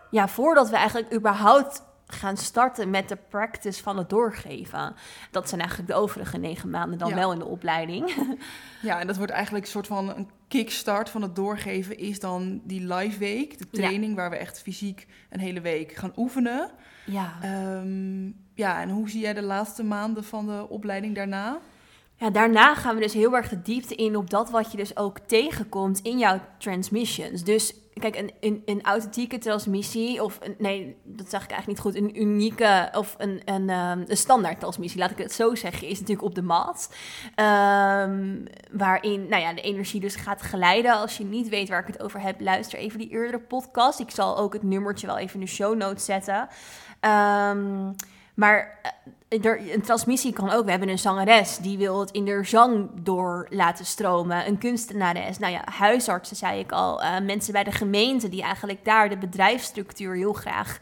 ja, 0.09 0.27
voordat 0.27 0.69
we 0.69 0.75
eigenlijk 0.75 1.13
überhaupt 1.13 1.83
gaan 2.07 2.37
starten 2.37 2.89
met 2.89 3.09
de 3.09 3.17
practice 3.29 3.83
van 3.83 3.97
het 3.97 4.09
doorgeven. 4.09 4.95
Dat 5.31 5.49
zijn 5.49 5.61
eigenlijk 5.61 5.89
de 5.89 5.95
overige 5.95 6.37
negen 6.37 6.69
maanden 6.69 6.97
dan 6.97 7.09
Ja. 7.09 7.15
wel 7.15 7.31
in 7.31 7.39
de 7.39 7.45
opleiding. 7.45 8.13
ja, 8.81 8.99
en 8.99 9.07
dat 9.07 9.17
wordt 9.17 9.31
eigenlijk 9.31 9.65
een 9.65 9.71
soort 9.71 9.87
van 9.87 10.09
een 10.09 10.29
kickstart 10.47 11.09
van 11.09 11.21
het 11.21 11.35
doorgeven 11.35 11.97
is 11.97 12.19
dan 12.19 12.61
die 12.63 12.93
live 12.93 13.17
week, 13.19 13.57
de 13.57 13.65
Ja. 13.71 13.79
training 13.81 14.15
waar 14.15 14.29
we 14.29 14.35
echt 14.35 14.61
fysiek 14.61 15.07
een 15.29 15.39
hele 15.39 15.61
week 15.61 15.91
gaan 15.91 16.13
oefenen. 16.15 16.69
ja. 17.05 17.33
Ehm, 17.41 18.25
ja, 18.53 18.81
en 18.81 18.89
hoe 18.89 19.09
zie 19.09 19.21
jij 19.21 19.33
de 19.33 19.41
laatste 19.41 19.83
maanden 19.83 20.23
van 20.23 20.45
de 20.45 20.65
opleiding 20.69 21.15
daarna? 21.15 21.57
Ja, 22.19 22.29
daarna 22.29 22.75
gaan 22.75 22.95
we 22.95 23.01
dus 23.01 23.13
heel 23.13 23.35
erg 23.35 23.49
de 23.49 23.61
diepte 23.61 23.95
in 23.95 24.15
op 24.15 24.29
dat 24.29 24.49
wat 24.49 24.71
je 24.71 24.77
dus 24.77 24.97
ook 24.97 25.19
tegenkomt 25.19 25.99
in 25.99 26.17
jouw 26.17 26.39
transmissions. 26.57 27.43
Dus 27.43 27.73
kijk, 27.93 28.15
een, 28.15 28.31
een, 28.39 28.61
een 28.65 28.83
authentieke 28.83 29.37
transmissie, 29.37 30.23
of 30.23 30.39
een, 30.41 30.55
nee, 30.57 30.95
dat 31.03 31.29
zeg 31.29 31.43
ik 31.43 31.51
eigenlijk 31.51 31.67
niet 31.67 31.93
goed, 31.93 32.03
een 32.03 32.21
unieke 32.21 32.89
of 32.93 33.15
een, 33.17 33.41
een, 33.45 33.69
ehm, 33.69 34.03
een 34.07 34.17
standaard 34.17 34.59
transmissie, 34.59 34.99
laat 34.99 35.11
ik 35.11 35.17
het 35.17 35.33
zo 35.33 35.55
zeggen, 35.55 35.87
is 35.87 35.99
natuurlijk 35.99 36.27
op 36.27 36.35
de 36.35 36.41
mat. 36.41 36.93
Ehm, 37.35 38.45
waarin 38.71 39.27
nou 39.27 39.41
ja, 39.41 39.53
de 39.53 39.61
energie 39.61 39.99
dus 39.99 40.15
gaat 40.15 40.41
geleiden. 40.41 40.91
Als 40.91 41.17
je 41.17 41.23
niet 41.23 41.49
weet 41.49 41.69
waar 41.69 41.81
ik 41.81 41.87
het 41.87 42.03
over 42.03 42.21
heb, 42.21 42.41
luister 42.41 42.79
even 42.79 42.99
die 42.99 43.09
eerdere 43.09 43.39
podcast. 43.39 43.99
Ik 43.99 44.11
zal 44.11 44.37
ook 44.37 44.53
het 44.53 44.63
nummertje 44.63 45.07
wel 45.07 45.17
even 45.17 45.39
in 45.39 45.45
de 45.45 45.51
show 45.51 45.75
notes 45.75 46.05
zetten. 46.05 46.47
Ehm, 46.99 47.91
maar 48.33 48.79
eh, 48.81 48.91
een 49.29 49.81
transmissie 49.81 50.33
kan 50.33 50.49
ook. 50.49 50.65
We 50.65 50.69
hebben 50.69 50.89
een 50.89 50.99
zangeres 50.99 51.57
die 51.57 51.77
wil 51.77 51.99
het 51.99 52.11
in 52.11 52.25
de 52.25 52.43
zang 52.43 52.89
door 52.93 53.47
laten 53.49 53.85
stromen. 53.85 54.47
Een 54.47 54.57
kunstenares. 54.57 55.37
Nou 55.37 55.53
ja, 55.53 55.61
huisartsen 55.71 56.35
zei 56.35 56.59
ik 56.59 56.71
al. 56.71 57.01
Eh, 57.01 57.19
mensen 57.19 57.53
bij 57.53 57.63
de 57.63 57.71
gemeente 57.71 58.29
die 58.29 58.41
eigenlijk 58.41 58.85
daar 58.85 59.09
de 59.09 59.17
bedrijfsstructuur 59.17 60.15
heel 60.15 60.33
graag 60.33 60.79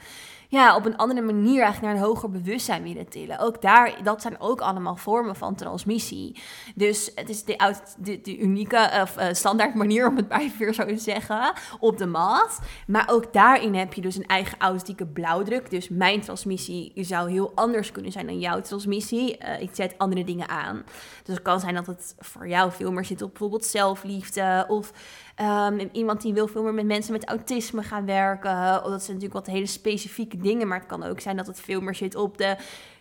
ja, 0.55 0.75
op 0.75 0.85
een 0.85 0.97
andere 0.97 1.21
manier 1.21 1.61
eigenlijk 1.61 1.81
naar 1.81 2.03
een 2.03 2.09
hoger 2.09 2.29
bewustzijn 2.29 2.83
willen 2.83 3.09
tillen. 3.09 3.39
Ook 3.39 3.61
daar, 3.61 4.03
dat 4.03 4.21
zijn 4.21 4.39
ook 4.39 4.61
allemaal 4.61 4.95
vormen 4.95 5.35
van 5.35 5.55
transmissie. 5.55 6.41
Dus 6.75 7.11
het 7.15 7.29
is 7.29 7.43
de, 7.43 7.75
de, 7.97 8.21
de 8.21 8.37
unieke 8.37 8.89
of 9.01 9.17
eh, 9.17 9.33
standaard 9.33 9.73
manier, 9.73 10.07
om 10.07 10.15
het 10.15 10.29
maar 10.29 10.51
weer 10.59 10.73
zo 10.73 10.85
te 10.85 10.97
zeggen, 10.97 11.53
op 11.79 11.97
de 11.97 12.05
mat. 12.05 12.59
Maar 12.87 13.09
ook 13.09 13.33
daarin 13.33 13.75
heb 13.75 13.93
je 13.93 14.01
dus 14.01 14.15
een 14.15 14.25
eigen 14.25 14.57
authentieke 14.59 15.05
blauwdruk. 15.05 15.69
Dus 15.69 15.89
mijn 15.89 16.21
transmissie 16.21 16.91
zou 16.95 17.31
heel 17.31 17.51
anders 17.55 17.91
kunnen 17.91 18.11
zijn 18.11 18.25
dan 18.25 18.39
jouw 18.39 18.61
transmissie. 18.61 19.37
Eh, 19.37 19.61
ik 19.61 19.69
zet 19.73 19.97
andere 19.97 20.23
dingen 20.23 20.49
aan. 20.49 20.83
Dus 21.23 21.35
het 21.35 21.43
kan 21.43 21.59
zijn 21.59 21.75
dat 21.75 21.85
het 21.85 22.15
voor 22.19 22.47
jou 22.47 22.71
veel 22.71 22.91
meer 22.91 23.05
zit 23.05 23.21
op 23.21 23.29
bijvoorbeeld 23.29 23.65
zelfliefde 23.65 24.65
of 24.67 24.91
Ehm, 25.35 25.87
iemand 25.91 26.21
die 26.21 26.33
wil 26.33 26.47
veel 26.47 26.63
meer 26.63 26.73
met 26.73 26.85
mensen 26.85 27.13
met 27.13 27.25
autisme 27.25 27.83
gaan 27.83 28.05
werken. 28.05 28.83
Of 28.83 28.89
dat 28.89 29.03
zijn 29.03 29.17
natuurlijk 29.17 29.45
wat 29.45 29.55
hele 29.55 29.65
specifieke 29.65 30.37
dingen. 30.37 30.67
Maar 30.67 30.79
het 30.79 30.87
kan 30.87 31.03
ook 31.03 31.19
zijn 31.19 31.37
dat 31.37 31.47
het 31.47 31.59
veel 31.59 31.81
meer 31.81 31.95
zit 31.95 32.15
op 32.15 32.37
de 32.37 32.55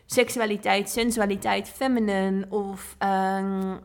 seksualiteit, 0.07 0.91
sensualiteit, 0.91 1.69
feminine. 1.69 2.47
Of 2.49 2.95
ehm, 2.99 3.77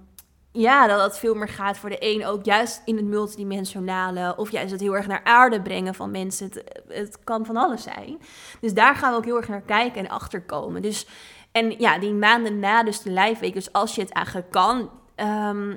ja, 0.52 0.88
dat 0.88 1.02
het 1.02 1.18
veel 1.18 1.36
meer 1.36 1.48
gaat 1.48 1.78
voor 1.78 1.90
de 1.90 1.98
een 2.00 2.26
ook 2.26 2.46
juist 2.46 2.82
in 2.86 2.96
het 2.96 3.06
multidimensionale. 3.06 4.34
Of 4.38 4.52
juist 4.52 4.72
het 4.72 4.82
heel 4.82 4.96
erg 4.96 5.08
naar 5.08 5.24
aarde 5.24 5.62
brengen 5.62 5.96
van 5.96 6.12
mensen. 6.12 6.46
Het, 6.46 6.82
het 6.88 7.24
kan 7.24 7.46
van 7.46 7.58
alles 7.58 7.84
zijn. 7.84 8.18
Dus 8.62 8.74
daar 8.74 8.96
gaan 8.96 9.12
we 9.12 9.18
ook 9.18 9.26
heel 9.26 9.38
erg 9.38 9.48
naar 9.48 9.62
kijken 9.62 10.02
en 10.02 10.10
achterkomen. 10.10 10.82
Dus, 10.82 11.08
en 11.52 11.80
ja, 11.80 12.00
die 12.00 12.14
maanden 12.14 12.60
na 12.60 12.84
dus 12.84 13.02
de 13.02 13.12
lijfweek. 13.12 13.54
Dus 13.54 13.74
als 13.74 13.96
je 13.96 14.02
het 14.02 14.12
eigenlijk 14.12 14.52
kan... 14.52 14.90
ehm, 15.16 15.76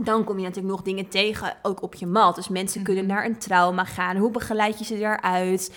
dan 0.00 0.24
kom 0.24 0.36
je 0.38 0.44
natuurlijk 0.44 0.74
nog 0.74 0.82
dingen 0.82 1.08
tegen, 1.08 1.56
ook 1.62 1.82
op 1.82 1.94
je 1.94 2.06
mat. 2.06 2.34
Dus 2.34 2.48
mensen 2.48 2.82
kunnen 2.82 3.06
naar 3.06 3.24
een 3.24 3.38
trauma 3.38 3.84
gaan. 3.84 4.16
Hoe 4.16 4.30
begeleid 4.30 4.78
je 4.78 4.84
ze 4.84 4.98
daaruit? 4.98 5.74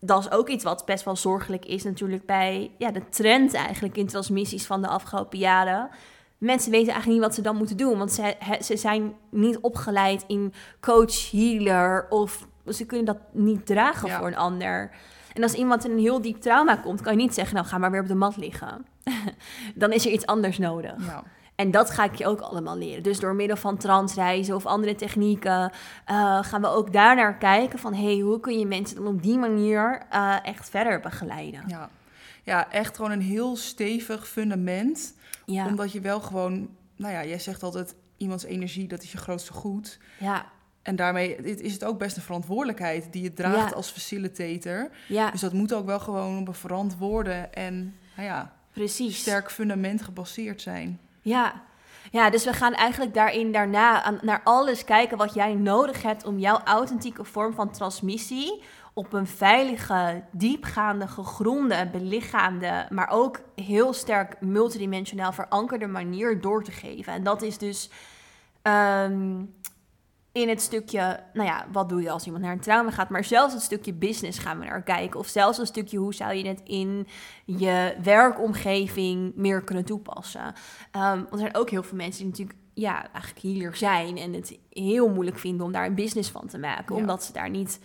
Dat 0.00 0.20
is 0.24 0.30
ook 0.30 0.48
iets 0.48 0.64
wat 0.64 0.84
best 0.84 1.04
wel 1.04 1.16
zorgelijk 1.16 1.64
is 1.64 1.84
natuurlijk 1.84 2.26
bij 2.26 2.70
ja, 2.78 2.90
de 2.90 3.08
trend 3.08 3.54
eigenlijk 3.54 3.96
in 3.96 4.06
transmissies 4.06 4.66
van 4.66 4.82
de 4.82 4.88
afgelopen 4.88 5.38
jaren. 5.38 5.88
Mensen 6.38 6.70
weten 6.70 6.92
eigenlijk 6.92 7.20
niet 7.20 7.26
wat 7.28 7.34
ze 7.36 7.42
dan 7.42 7.56
moeten 7.56 7.76
doen, 7.76 7.98
want 7.98 8.12
ze, 8.12 8.34
he- 8.38 8.62
ze 8.62 8.76
zijn 8.76 9.14
niet 9.30 9.58
opgeleid 9.58 10.24
in 10.26 10.52
coach, 10.80 11.30
healer 11.30 12.06
of 12.08 12.46
ze 12.68 12.86
kunnen 12.86 13.06
dat 13.06 13.18
niet 13.32 13.66
dragen 13.66 14.08
Ja. 14.08 14.18
voor 14.18 14.26
een 14.26 14.36
ander. 14.36 14.90
En 15.32 15.42
als 15.42 15.54
iemand 15.54 15.84
in 15.84 15.90
een 15.90 15.98
heel 15.98 16.20
diep 16.22 16.40
trauma 16.40 16.76
komt, 16.76 17.00
kan 17.00 17.12
je 17.12 17.18
niet 17.18 17.34
zeggen, 17.34 17.54
nou 17.54 17.66
ga 17.66 17.78
maar 17.78 17.90
weer 17.90 18.00
op 18.00 18.08
de 18.08 18.14
mat 18.14 18.36
liggen. 18.36 18.86
dan 19.74 19.92
is 19.92 20.06
er 20.06 20.12
iets 20.12 20.26
anders 20.26 20.58
nodig. 20.58 21.06
Ja. 21.06 21.22
En 21.58 21.70
dat 21.70 21.90
ga 21.90 22.04
ik 22.04 22.14
je 22.14 22.26
ook 22.26 22.40
allemaal 22.40 22.76
leren. 22.76 23.02
Dus 23.02 23.20
door 23.20 23.34
middel 23.34 23.56
van 23.56 23.76
transreizen 23.76 24.54
of 24.54 24.66
andere 24.66 24.94
technieken 24.94 25.72
eh, 26.04 26.42
gaan 26.42 26.60
we 26.60 26.66
ook 26.66 26.92
daar 26.92 27.16
naar 27.16 27.36
kijken 27.38 27.78
van 27.78 27.94
hey, 27.94 28.18
hoe 28.18 28.40
kun 28.40 28.58
je 28.58 28.66
mensen 28.66 28.96
dan 28.96 29.06
op 29.06 29.22
die 29.22 29.38
manier 29.38 30.02
eh, 30.10 30.36
echt 30.42 30.68
verder 30.70 31.00
begeleiden. 31.00 31.62
Ja. 31.66 31.90
ja, 32.42 32.70
echt 32.70 32.96
gewoon 32.96 33.10
een 33.10 33.20
heel 33.20 33.56
stevig 33.56 34.28
fundament. 34.28 35.14
Ja, 35.44 35.66
Omdat 35.66 35.92
je 35.92 36.00
wel 36.00 36.20
gewoon 36.20 36.68
nou 36.96 37.12
ja, 37.12 37.24
jij 37.24 37.38
zegt 37.38 37.62
altijd 37.62 37.94
iemands 38.16 38.44
energie, 38.44 38.88
dat 38.88 39.02
is 39.02 39.12
je 39.12 39.18
grootste 39.18 39.52
goed. 39.52 39.98
Ja, 40.18 40.46
En 40.82 40.96
daarmee 40.96 41.36
is 41.36 41.72
het 41.72 41.84
ook 41.84 41.98
best 41.98 42.16
een 42.16 42.22
verantwoordelijkheid 42.22 43.12
die 43.12 43.22
je 43.22 43.32
draagt 43.32 43.70
Ja. 43.70 43.76
als 43.76 43.90
facilitator. 43.90 44.90
ja 45.08 45.30
Dus 45.30 45.40
dat 45.40 45.52
moet 45.52 45.72
ook 45.72 45.86
wel 45.86 46.00
gewoon 46.00 46.38
op 46.38 46.48
een 46.48 46.54
verantwoorde 46.54 47.32
en 47.52 47.94
nou 48.16 48.28
ja, 48.28 48.52
precies. 48.72 49.20
sterk 49.20 49.50
fundament 49.50 50.02
gebaseerd 50.02 50.62
zijn. 50.62 51.00
Ja. 51.28 51.62
ja, 52.10 52.30
dus 52.30 52.44
we 52.44 52.52
gaan 52.52 52.74
eigenlijk 52.74 53.14
daarin 53.14 53.52
daarna 53.52 54.14
naar 54.20 54.40
alles 54.44 54.84
kijken 54.84 55.18
wat 55.18 55.34
jij 55.34 55.54
nodig 55.54 56.02
hebt 56.02 56.24
om 56.24 56.38
jouw 56.38 56.60
authentieke 56.64 57.24
vorm 57.24 57.54
van 57.54 57.70
transmissie 57.70 58.62
op 58.94 59.12
een 59.12 59.26
veilige, 59.26 60.24
diepgaande, 60.30 61.08
gegronde, 61.08 61.88
belichaamde, 61.92 62.86
maar 62.90 63.08
ook 63.10 63.40
heel 63.54 63.92
sterk 63.92 64.40
multidimensionaal 64.40 65.32
verankerde 65.32 65.86
manier 65.86 66.40
door 66.40 66.64
te 66.64 66.72
geven. 66.72 67.12
En 67.12 67.22
dat 67.22 67.42
is 67.42 67.58
dus 67.58 67.90
ehm, 68.62 69.44
in 70.40 70.48
het 70.48 70.60
stukje, 70.60 71.20
nou 71.32 71.48
ja, 71.48 71.66
wat 71.72 71.88
doe 71.88 72.02
je 72.02 72.10
als 72.10 72.24
iemand 72.24 72.42
naar 72.44 72.52
een 72.52 72.60
trauma 72.60 72.90
gaat, 72.90 73.08
maar 73.08 73.24
zelfs 73.24 73.54
het 73.54 73.62
stukje 73.62 73.92
business 73.92 74.38
gaan 74.38 74.58
we 74.58 74.64
naar 74.64 74.82
kijken. 74.82 75.20
Of 75.20 75.26
zelfs 75.26 75.58
een 75.58 75.66
stukje 75.66 75.98
hoe 75.98 76.14
zou 76.14 76.34
je 76.34 76.48
het 76.48 76.60
in 76.64 77.06
je 77.44 77.94
werkomgeving 78.02 79.32
meer 79.34 79.62
kunnen 79.62 79.84
toepassen. 79.84 80.54
Ehm, 80.90 81.16
want 81.16 81.32
er 81.32 81.38
zijn 81.38 81.56
ook 81.56 81.70
heel 81.70 81.82
veel 81.82 81.96
mensen 81.96 82.22
die 82.22 82.30
natuurlijk 82.30 82.58
ja, 82.74 83.12
eigenlijk 83.12 83.38
hier 83.38 83.76
zijn 83.76 84.16
en 84.16 84.32
het 84.32 84.58
heel 84.70 85.08
moeilijk 85.08 85.38
vinden 85.38 85.66
om 85.66 85.72
daar 85.72 85.86
een 85.86 85.94
business 85.94 86.30
van 86.30 86.46
te 86.46 86.58
maken. 86.58 86.94
Ja. 86.94 87.00
Omdat 87.00 87.24
ze 87.24 87.32
daar 87.32 87.50
niet, 87.50 87.80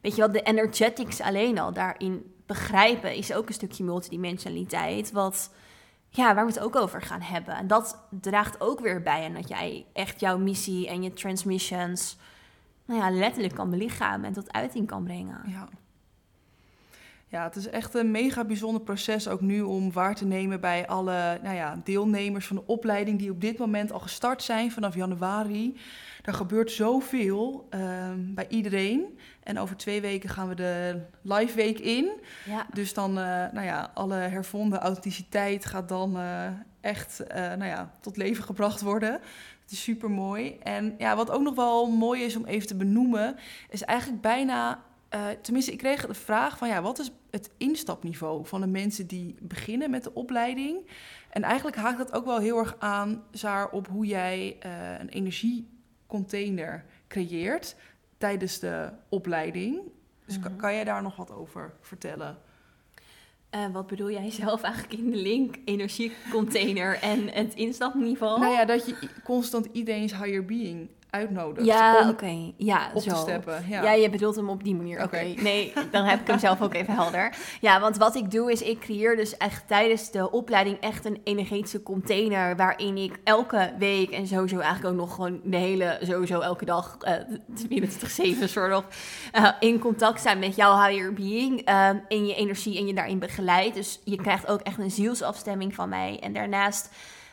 weet 0.00 0.14
je 0.16 0.20
wat, 0.20 0.32
de 0.32 0.42
energetics 0.42 1.20
alleen 1.20 1.58
al 1.58 1.72
daarin 1.72 2.32
begrijpen 2.46 3.14
is 3.14 3.32
ook 3.32 3.48
een 3.48 3.54
stukje 3.54 3.84
multidimensionaliteit. 3.84 5.12
Wat, 5.12 5.50
ja, 6.14 6.34
waar 6.34 6.46
we 6.46 6.52
het 6.52 6.60
ook 6.60 6.76
over 6.76 7.02
gaan 7.02 7.20
hebben. 7.20 7.54
En 7.54 7.66
dat 7.66 7.98
draagt 8.10 8.60
ook 8.60 8.80
weer 8.80 9.02
bij 9.02 9.24
en 9.24 9.34
dat 9.34 9.48
jij 9.48 9.86
echt 9.92 10.20
jouw 10.20 10.38
missie 10.38 10.88
en 10.88 11.02
je 11.02 11.12
transmissions, 11.12 12.16
nou 12.84 13.00
ja, 13.00 13.10
letterlijk 13.10 13.54
kan 13.54 13.70
belichamen 13.70 14.26
en 14.26 14.32
tot 14.32 14.52
uiting 14.52 14.86
kan 14.86 15.04
brengen. 15.04 15.40
Ja. 15.46 15.68
Ja, 17.32 17.42
het 17.42 17.56
is 17.56 17.68
echt 17.68 17.94
een 17.94 18.10
mega 18.10 18.44
bijzonder 18.44 18.82
proces 18.82 19.28
ook 19.28 19.40
nu 19.40 19.60
om 19.60 19.92
waar 19.92 20.14
te 20.14 20.24
nemen 20.24 20.60
bij 20.60 20.86
alle 20.86 21.38
nou 21.42 21.54
ja, 21.54 21.80
deelnemers 21.84 22.46
van 22.46 22.56
de 22.56 22.66
opleiding 22.66 23.18
die 23.18 23.30
op 23.30 23.40
dit 23.40 23.58
moment 23.58 23.92
al 23.92 24.00
gestart 24.00 24.42
zijn 24.42 24.70
vanaf 24.70 24.94
januari. 24.94 25.76
Er 26.22 26.34
gebeurt 26.34 26.70
zoveel 26.70 27.66
ehm, 27.70 28.34
bij 28.34 28.46
iedereen. 28.48 29.18
En 29.42 29.58
over 29.58 29.76
twee 29.76 30.00
weken 30.00 30.28
gaan 30.28 30.48
we 30.48 30.54
de 30.54 31.00
live 31.22 31.56
week 31.56 31.78
in. 31.78 32.10
Ja, 32.44 32.66
Dus 32.72 32.94
dan, 32.94 33.18
eh, 33.18 33.24
nou 33.52 33.62
ja, 33.62 33.90
alle 33.94 34.14
hervonden 34.14 34.78
authenticiteit 34.78 35.64
gaat 35.64 35.88
dan 35.88 36.18
eh, 36.18 36.46
echt 36.80 37.26
eh, 37.26 37.40
nou 37.40 37.64
ja, 37.64 37.90
tot 38.00 38.16
leven 38.16 38.44
gebracht 38.44 38.80
worden. 38.80 39.12
Het 39.62 39.70
is 39.70 39.82
super 39.82 40.10
mooi. 40.10 40.58
En 40.62 40.94
ja, 40.98 41.16
wat 41.16 41.30
ook 41.30 41.42
nog 41.42 41.54
wel 41.54 41.90
mooi 41.90 42.22
is 42.22 42.36
om 42.36 42.44
even 42.44 42.66
te 42.66 42.76
benoemen, 42.76 43.36
is 43.70 43.82
eigenlijk 43.82 44.22
bijna. 44.22 44.90
Eh, 45.12 45.26
tenminste, 45.42 45.72
ik 45.72 45.78
kreeg 45.78 46.06
de 46.06 46.14
vraag 46.14 46.58
van 46.58 46.68
ja, 46.68 46.82
wat 46.82 46.98
is 46.98 47.10
het 47.30 47.50
instapniveau 47.56 48.46
van 48.46 48.60
de 48.60 48.66
mensen 48.66 49.06
die 49.06 49.34
beginnen 49.40 49.90
met 49.90 50.04
de 50.04 50.14
opleiding? 50.14 50.86
En 51.30 51.42
eigenlijk 51.42 51.76
haakt 51.76 51.98
dat 51.98 52.12
ook 52.12 52.24
wel 52.24 52.38
heel 52.38 52.58
erg 52.58 52.76
aan, 52.78 53.22
Saar, 53.32 53.70
op 53.70 53.88
hoe 53.88 54.06
jij 54.06 54.56
eh, 54.60 54.98
een 54.98 55.08
energiecontainer 55.08 56.84
creëert 57.08 57.76
tijdens 58.18 58.58
de 58.58 58.90
opleiding. 59.08 59.80
Dus 60.26 60.38
kan, 60.40 60.50
Mhm. 60.52 60.60
kan 60.60 60.74
jij 60.74 60.84
daar 60.84 61.02
nog 61.02 61.16
wat 61.16 61.30
over 61.30 61.72
vertellen? 61.80 62.38
Eh, 63.50 63.66
wat 63.72 63.86
bedoel 63.86 64.10
jij 64.10 64.30
zelf 64.30 64.62
eigenlijk 64.72 64.94
in 64.94 65.10
de 65.10 65.16
link, 65.16 65.56
energiecontainer 65.64 66.98
en 67.02 67.28
het 67.28 67.54
instapniveau? 67.54 68.40
Nou 68.40 68.52
ja, 68.52 68.64
dat 68.64 68.86
je 68.86 69.08
constant 69.24 69.68
iedereen's 69.72 70.12
higher 70.12 70.44
being 70.44 70.88
uitnodigt 71.12 71.66
ja, 71.66 72.00
om 72.02 72.08
oké. 72.08 72.52
Ja, 72.56 72.90
op 72.94 73.02
zo. 73.02 73.10
te 73.10 73.16
steppen. 73.16 73.64
Ja. 73.68 73.82
Ja. 73.82 73.92
je 73.92 74.10
bedoelt 74.10 74.36
hem 74.36 74.48
op 74.48 74.64
die 74.64 74.74
manier. 74.74 75.02
Oké, 75.02 75.22
nee, 75.36 75.72
dan 75.90 76.04
heb 76.04 76.20
ik 76.20 76.26
hem 76.26 76.38
zelf 76.38 76.62
ook 76.62 76.74
even 76.74 76.94
helder. 76.94 77.34
Ja, 77.60 77.80
want 77.80 77.96
wat 77.96 78.14
ik 78.14 78.30
doe 78.30 78.52
is, 78.52 78.62
ik 78.62 78.80
creëer 78.80 79.16
dus 79.16 79.36
echt 79.36 79.68
tijdens 79.68 80.10
de 80.10 80.30
opleiding 80.30 80.78
echt 80.80 81.04
een 81.04 81.20
energetische 81.24 81.82
container 81.82 82.56
waarin 82.56 82.96
ik 82.96 83.18
elke 83.24 83.72
week 83.78 84.10
en 84.10 84.26
sowieso 84.26 84.58
eigenlijk 84.58 84.94
ook 84.94 85.00
nog 85.00 85.14
gewoon 85.14 85.40
de 85.44 85.56
hele, 85.56 85.98
sowieso 86.02 86.40
elke 86.40 86.64
dag, 86.64 86.96
eh 87.00 87.14
24-7 87.68 88.48
soort 88.48 88.74
of, 88.74 88.84
eh, 89.32 89.48
in 89.60 89.78
contact 89.78 90.20
zijn 90.20 90.38
met 90.38 90.56
jouw 90.56 90.86
higher 90.86 91.12
being 91.12 91.60
ehm, 91.64 91.96
en 92.08 92.26
je 92.26 92.34
energie 92.34 92.78
en 92.78 92.86
je 92.86 92.94
daarin 92.94 93.18
begeleid. 93.18 93.74
Dus 93.74 94.00
je 94.04 94.16
krijgt 94.16 94.46
ook 94.48 94.60
echt 94.60 94.78
een 94.78 94.90
zielsafstemming 94.90 95.74
van 95.74 95.88
mij. 95.88 96.18
En 96.20 96.32
daarnaast 96.32 96.90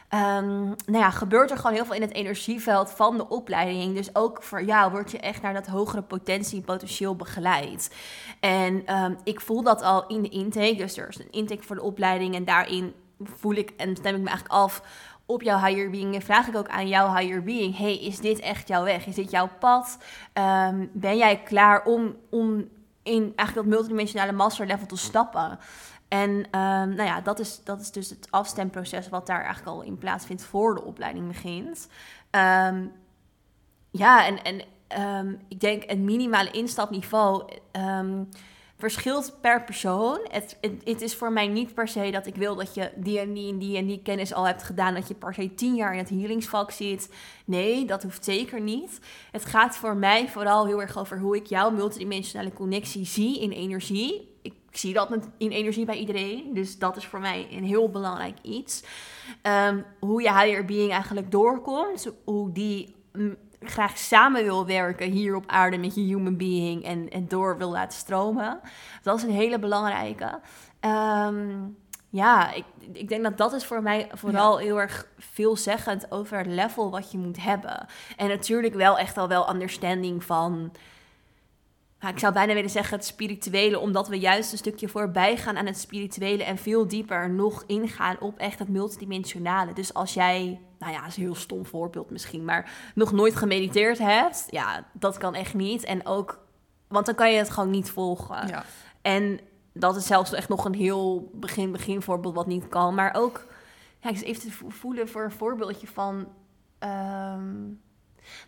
Ehm, 0.10 0.66
nou 0.66 0.76
ja, 0.98 1.10
gebeurt 1.10 1.52
er 1.52 1.58
gewoon 1.58 1.74
heel 1.74 1.86
veel 1.86 1.96
in 1.96 2.02
het 2.02 2.14
energieveld 2.14 2.92
van 2.92 3.18
de 3.18 3.30
opleiding. 3.30 3.96
Dus 3.96 4.16
ook 4.16 4.44
voor 4.44 4.64
jou 4.64 4.92
word 4.92 5.12
je 5.12 5.20
echt 5.20 5.42
naar 5.42 5.54
dat 5.54 5.68
hogere 5.68 6.02
potentie 6.02 6.58
en 6.58 6.66
potentieel 6.66 7.16
begeleid. 7.16 7.96
En 8.40 8.86
ehm, 8.86 9.14
ik 9.24 9.42
voel 9.42 9.64
dat 9.64 9.82
al 9.82 10.08
in 10.08 10.22
de 10.22 10.30
intake. 10.30 10.76
Dus 10.76 10.98
er 10.98 11.08
is 11.08 11.20
een 11.20 11.32
intake 11.32 11.64
voor 11.64 11.76
de 11.76 11.82
opleiding 11.82 12.36
en 12.36 12.46
daarin 12.46 12.94
voel 13.24 13.54
ik 13.54 13.74
en 13.78 13.96
stem 13.96 14.16
ik 14.16 14.22
me 14.22 14.28
eigenlijk 14.28 14.60
af 14.60 14.82
op 15.26 15.42
jouw 15.42 15.66
higher 15.66 15.90
being 15.90 16.16
en 16.16 16.22
vraag 16.22 16.48
ik 16.48 16.56
ook 16.56 16.70
aan 16.70 16.88
jouw 16.88 17.16
higher 17.16 17.44
being: 17.44 17.78
hey, 17.78 18.00
is 18.00 18.20
dit 18.20 18.40
echt 18.40 18.68
jouw 18.68 18.84
weg? 18.84 19.06
Is 19.06 19.16
dit 19.16 19.32
jouw 19.32 19.50
pad? 19.60 19.98
Ehm, 20.34 20.86
ben 20.92 21.18
jij 21.18 21.42
klaar 21.44 21.84
om, 21.84 22.16
om 22.30 22.68
in 23.04 23.34
eigenlijk 23.36 23.54
dat 23.56 23.66
multidimensionale 23.66 24.32
master 24.32 24.68
level 24.68 24.86
te 24.86 24.98
stappen? 24.98 25.60
En 26.10 26.46
ehm, 26.52 26.90
nou 26.90 27.04
ja, 27.04 27.22
dat 27.22 27.40
is, 27.40 27.64
dat 27.64 27.82
is 27.82 27.92
dus 27.92 28.10
het 28.10 28.28
afstemproces 28.30 29.10
wat 29.10 29.28
daar 29.28 29.44
eigenlijk 29.44 29.68
al 29.68 29.82
in 29.82 29.98
plaatsvindt 29.98 30.44
voor 30.44 30.76
de 30.76 30.84
opleiding 30.84 31.28
begint. 31.28 31.88
Ehm, 32.30 32.86
ja, 33.92 34.26
en, 34.26 34.44
en 34.44 34.62
ehm, 34.88 35.34
ik 35.48 35.60
denk 35.60 35.84
het 35.86 36.00
minimale 36.00 36.52
instapniveau 36.52 37.44
verschilt 38.80 39.38
per 39.42 39.64
persoon. 39.64 40.20
Het, 40.32 40.58
het, 40.62 40.82
het 40.84 41.02
is 41.02 41.16
voor 41.16 41.32
mij 41.32 41.48
niet 41.48 41.74
per 41.74 41.88
se 41.88 42.12
dat 42.12 42.26
ik 42.26 42.36
wil 42.36 42.56
dat 42.56 42.74
je 42.74 42.92
die 42.96 43.20
en 43.20 43.34
die 43.34 43.52
en 43.52 43.58
die 43.58 43.78
en 43.78 43.86
die 43.86 44.02
kennis 44.02 44.34
al 44.34 44.48
hebt 44.48 44.64
gedaan, 44.64 44.94
dat 44.94 45.08
je 45.08 45.14
per 45.14 45.34
se 45.34 45.54
tien 45.54 45.76
jaar 45.76 45.94
in 45.94 46.00
het 46.00 46.10
healingsvak 46.10 46.72
zit. 46.72 47.14
Nee, 47.46 47.86
dat 47.86 48.04
hoeft 48.04 48.24
zeker 48.24 48.62
niet. 48.62 49.00
Het 49.32 49.46
gaat 49.46 49.78
voor 49.78 49.96
mij 49.96 50.30
vooral 50.30 50.66
heel 50.66 50.82
erg 50.82 50.98
over 50.98 51.20
hoe 51.20 51.36
ik 51.36 51.46
jouw 51.46 51.70
multidimensionale 51.72 52.54
connectie 52.54 53.06
zie 53.06 53.40
in 53.42 53.52
energie. 53.52 54.38
Ik 54.72 54.78
zie 54.78 54.94
dat 54.94 55.10
in 55.38 55.52
energie 55.52 55.86
bij 55.86 55.98
iedereen, 55.98 56.54
dus 56.54 56.78
dat 56.78 56.98
is 56.98 57.06
voor 57.06 57.20
mij 57.20 57.48
een 57.52 57.64
heel 57.64 57.90
belangrijk 57.90 58.38
iets. 58.42 58.84
Ehm, 59.42 59.82
hoe 60.00 60.22
je 60.22 60.34
higher 60.34 60.66
being 60.66 60.92
eigenlijk 60.92 61.32
doorkomt, 61.32 62.12
hoe 62.24 62.52
die 62.52 62.96
mm, 63.14 63.36
graag 63.62 63.98
samen 63.98 64.44
wil 64.44 64.66
werken 64.66 65.12
hier 65.12 65.36
op 65.36 65.44
aarde 65.48 65.78
met 65.78 65.96
je 65.96 66.02
human 66.02 66.38
being 66.38 66.84
en, 66.84 67.10
en 67.10 67.28
door 67.28 67.58
wil 67.58 67.70
laten 67.70 67.98
stromen. 67.98 68.60
Dat 69.04 69.18
is 69.18 69.24
een 69.24 69.30
hele 69.30 69.60
belangrijke. 69.60 70.40
Ehm, 70.80 71.48
ja, 72.10 72.54
ik, 72.54 72.66
ik 72.94 73.10
denk 73.10 73.24
dat 73.24 73.38
dat 73.38 73.54
is 73.54 73.66
voor 73.66 73.82
mij 73.82 74.10
vooral 74.14 74.58
heel 74.58 74.82
erg 74.82 75.08
veelzeggend 75.18 76.12
over 76.12 76.38
het 76.38 76.48
level 76.48 76.92
wat 76.92 77.12
je 77.12 77.18
moet 77.18 77.44
hebben. 77.44 77.86
En 78.18 78.28
natuurlijk 78.28 78.74
wel 78.74 78.98
echt 78.98 79.18
al 79.18 79.28
wel 79.28 79.50
understanding 79.50 80.24
van... 80.24 80.72
nou, 82.00 82.14
ik 82.14 82.20
zou 82.20 82.34
bijna 82.34 82.54
willen 82.54 82.70
zeggen 82.70 82.98
het 82.98 83.06
spirituele, 83.06 83.80
omdat 83.80 84.08
we 84.08 84.20
juist 84.20 84.52
een 84.52 84.58
stukje 84.58 84.88
voorbij 84.88 85.38
gaan 85.38 85.58
aan 85.58 85.66
het 85.66 85.78
spirituele 85.80 86.44
en 86.44 86.58
veel 86.58 86.88
dieper 86.88 87.30
nog 87.30 87.64
ingaan 87.68 88.20
op 88.20 88.38
echt 88.38 88.60
het 88.60 88.70
multidimensionale. 88.70 89.74
Dus 89.74 89.94
als 89.94 90.14
jij, 90.14 90.60
nou 90.80 90.94
ja, 90.94 91.06
is 91.06 91.18
een 91.18 91.24
heel 91.24 91.36
stom 91.36 91.66
voorbeeld 91.66 92.10
misschien, 92.10 92.46
maar 92.46 92.92
nog 92.96 93.12
nooit 93.12 93.36
gemediteerd 93.36 93.98
hebt, 93.98 94.46
ja, 94.50 94.84
dat 94.94 95.18
kan 95.18 95.36
echt 95.36 95.54
niet. 95.54 95.84
En 95.84 96.06
ook, 96.06 96.40
want 96.88 97.06
dan 97.06 97.16
kan 97.16 97.32
je 97.32 97.38
het 97.38 97.50
gewoon 97.50 97.70
niet 97.70 97.90
volgen. 97.90 98.48
Ja. 98.48 98.64
En 99.02 99.40
dat 99.74 99.96
is 99.96 100.06
zelfs 100.06 100.34
echt 100.34 100.50
nog 100.50 100.66
een 100.66 100.74
heel 100.74 101.30
begin, 101.34 101.72
begin 101.72 102.02
voorbeeld 102.02 102.36
wat 102.36 102.48
niet 102.48 102.68
kan. 102.70 102.96
Maar 102.96 103.14
ook, 103.16 103.46
ja, 104.00 104.10
ik 104.10 104.16
eens 104.16 104.24
even 104.24 104.42
te 104.42 104.52
vo- 104.52 104.70
voelen 104.70 105.10
voor 105.10 105.24
een 105.24 105.32
voorbeeldje 105.32 105.88
van... 105.88 106.28
ehm, 106.80 107.56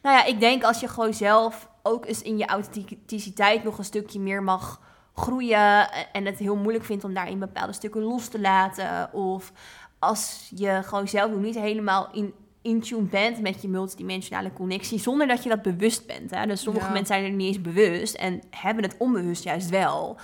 nou 0.02 0.16
ja, 0.18 0.26
ik 0.26 0.40
denk 0.40 0.64
als 0.64 0.80
je 0.80 0.88
gewoon 0.88 1.14
zelf 1.14 1.70
ook 1.84 2.06
eens 2.06 2.22
in 2.22 2.38
je 2.38 2.46
authenticiteit 2.46 3.64
nog 3.64 3.78
een 3.78 3.84
stukje 3.84 4.20
meer 4.20 4.44
mag 4.44 4.82
groeien... 5.14 5.92
en 6.12 6.26
het 6.26 6.38
heel 6.38 6.56
moeilijk 6.56 6.86
vindt 6.86 7.04
om 7.04 7.14
daarin 7.14 7.40
bepaalde 7.40 7.74
stukken 7.74 8.02
los 8.02 8.28
te 8.28 8.40
laten... 8.40 9.14
of 9.14 9.52
als 10.00 10.52
je 10.56 10.80
gewoon 10.84 11.08
zelf 11.08 11.32
nog 11.32 11.40
niet 11.42 11.56
helemaal 11.56 12.10
in, 12.12 12.34
in 12.62 12.82
tune 12.82 13.02
bent 13.02 13.42
met 13.42 13.62
je 13.62 13.68
multidimensionale 13.70 14.54
connectie... 14.54 15.00
zonder 15.00 15.28
dat 15.28 15.44
je 15.44 15.50
dat 15.50 15.62
bewust 15.62 16.08
bent. 16.08 16.32
Hè? 16.32 16.46
Dus 16.46 16.62
sommige 16.62 16.86
Ja. 16.86 16.92
mensen 16.92 17.16
zijn 17.16 17.26
er 17.26 17.32
niet 17.38 17.48
eens 17.48 17.62
bewust 17.62 18.16
en 18.16 18.42
hebben 18.50 18.84
het 18.84 18.96
onbewust 18.98 19.44
juist 19.44 19.70
wel... 19.70 20.18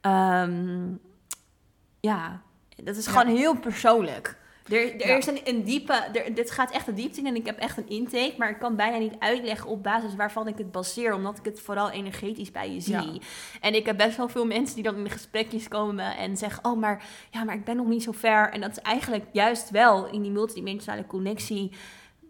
Ehm, 0.00 0.88
ja, 2.00 2.40
dat 2.76 2.96
is 2.96 3.04
Ja. 3.04 3.10
gewoon 3.10 3.36
heel 3.36 3.54
persoonlijk. 3.58 4.36
Er, 4.68 5.00
er 5.00 5.08
Ja. 5.08 5.16
is 5.16 5.26
een, 5.26 5.40
een 5.44 5.62
diepe, 5.64 5.92
er, 5.92 6.34
dit 6.34 6.50
gaat 6.50 6.70
echt 6.70 6.86
de 6.86 6.94
diepte 6.94 7.20
in 7.20 7.26
en 7.26 7.34
ik 7.36 7.46
heb 7.46 7.58
echt 7.58 7.76
een 7.76 7.88
intake, 7.88 8.34
maar 8.38 8.50
ik 8.50 8.58
kan 8.58 8.76
bijna 8.76 8.98
niet 8.98 9.14
uitleggen 9.18 9.68
op 9.68 9.82
basis 9.82 10.14
waarvan 10.14 10.48
ik 10.48 10.58
het 10.58 10.72
baseer, 10.72 11.14
omdat 11.14 11.38
ik 11.38 11.44
het 11.44 11.60
vooral 11.60 11.90
energetisch 11.90 12.50
bij 12.50 12.72
je 12.72 12.80
zie. 12.80 12.94
Ja. 12.94 13.18
En 13.60 13.74
ik 13.74 13.86
heb 13.86 13.96
best 13.96 14.16
wel 14.16 14.28
veel 14.28 14.46
mensen 14.46 14.74
die 14.74 14.84
dan 14.84 14.96
in 14.96 15.04
de 15.04 15.10
gesprekjes 15.10 15.68
komen 15.68 16.16
en 16.16 16.36
zeggen, 16.36 16.64
oh, 16.64 16.78
maar, 16.78 17.04
ja, 17.30 17.44
maar 17.44 17.54
ik 17.54 17.64
ben 17.64 17.76
nog 17.76 17.86
niet 17.86 18.02
zo 18.02 18.12
ver. 18.12 18.50
En 18.52 18.60
dat 18.60 18.70
is 18.70 18.78
eigenlijk 18.78 19.24
juist 19.32 19.70
wel 19.70 20.06
in 20.10 20.22
die 20.22 20.30
multidimensionale 20.30 21.06
connectie 21.06 21.70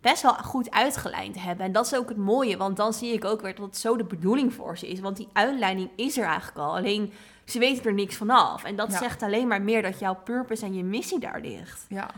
best 0.00 0.22
wel 0.22 0.34
goed 0.34 0.70
uitgelijnd 0.70 1.42
hebben. 1.42 1.66
En 1.66 1.72
dat 1.72 1.86
is 1.86 1.94
ook 1.94 2.08
het 2.08 2.18
mooie, 2.18 2.56
want 2.56 2.76
dan 2.76 2.92
zie 2.92 3.12
ik 3.12 3.24
ook 3.24 3.40
weer 3.40 3.54
dat 3.54 3.64
het 3.66 3.76
zo 3.76 3.96
de 3.96 4.04
bedoeling 4.04 4.54
voor 4.54 4.78
ze 4.78 4.88
is. 4.88 5.00
Want 5.00 5.16
die 5.16 5.28
uitleiding 5.32 5.90
is 5.96 6.18
er 6.18 6.24
eigenlijk 6.24 6.58
al. 6.58 6.76
Alleen 6.76 7.12
ze 7.52 7.58
weten 7.58 7.84
er 7.84 7.94
niks 7.94 8.16
vanaf. 8.16 8.64
En 8.64 8.76
dat 8.76 8.92
Ja. 8.92 8.98
zegt 8.98 9.22
alleen 9.22 9.48
maar 9.48 9.62
meer 9.62 9.82
dat 9.82 9.98
jouw 9.98 10.14
purpose 10.14 10.64
en 10.64 10.74
je 10.74 10.84
missie 10.84 11.18
daar 11.18 11.40
ligt. 11.40 11.84
Ja. 11.88 12.10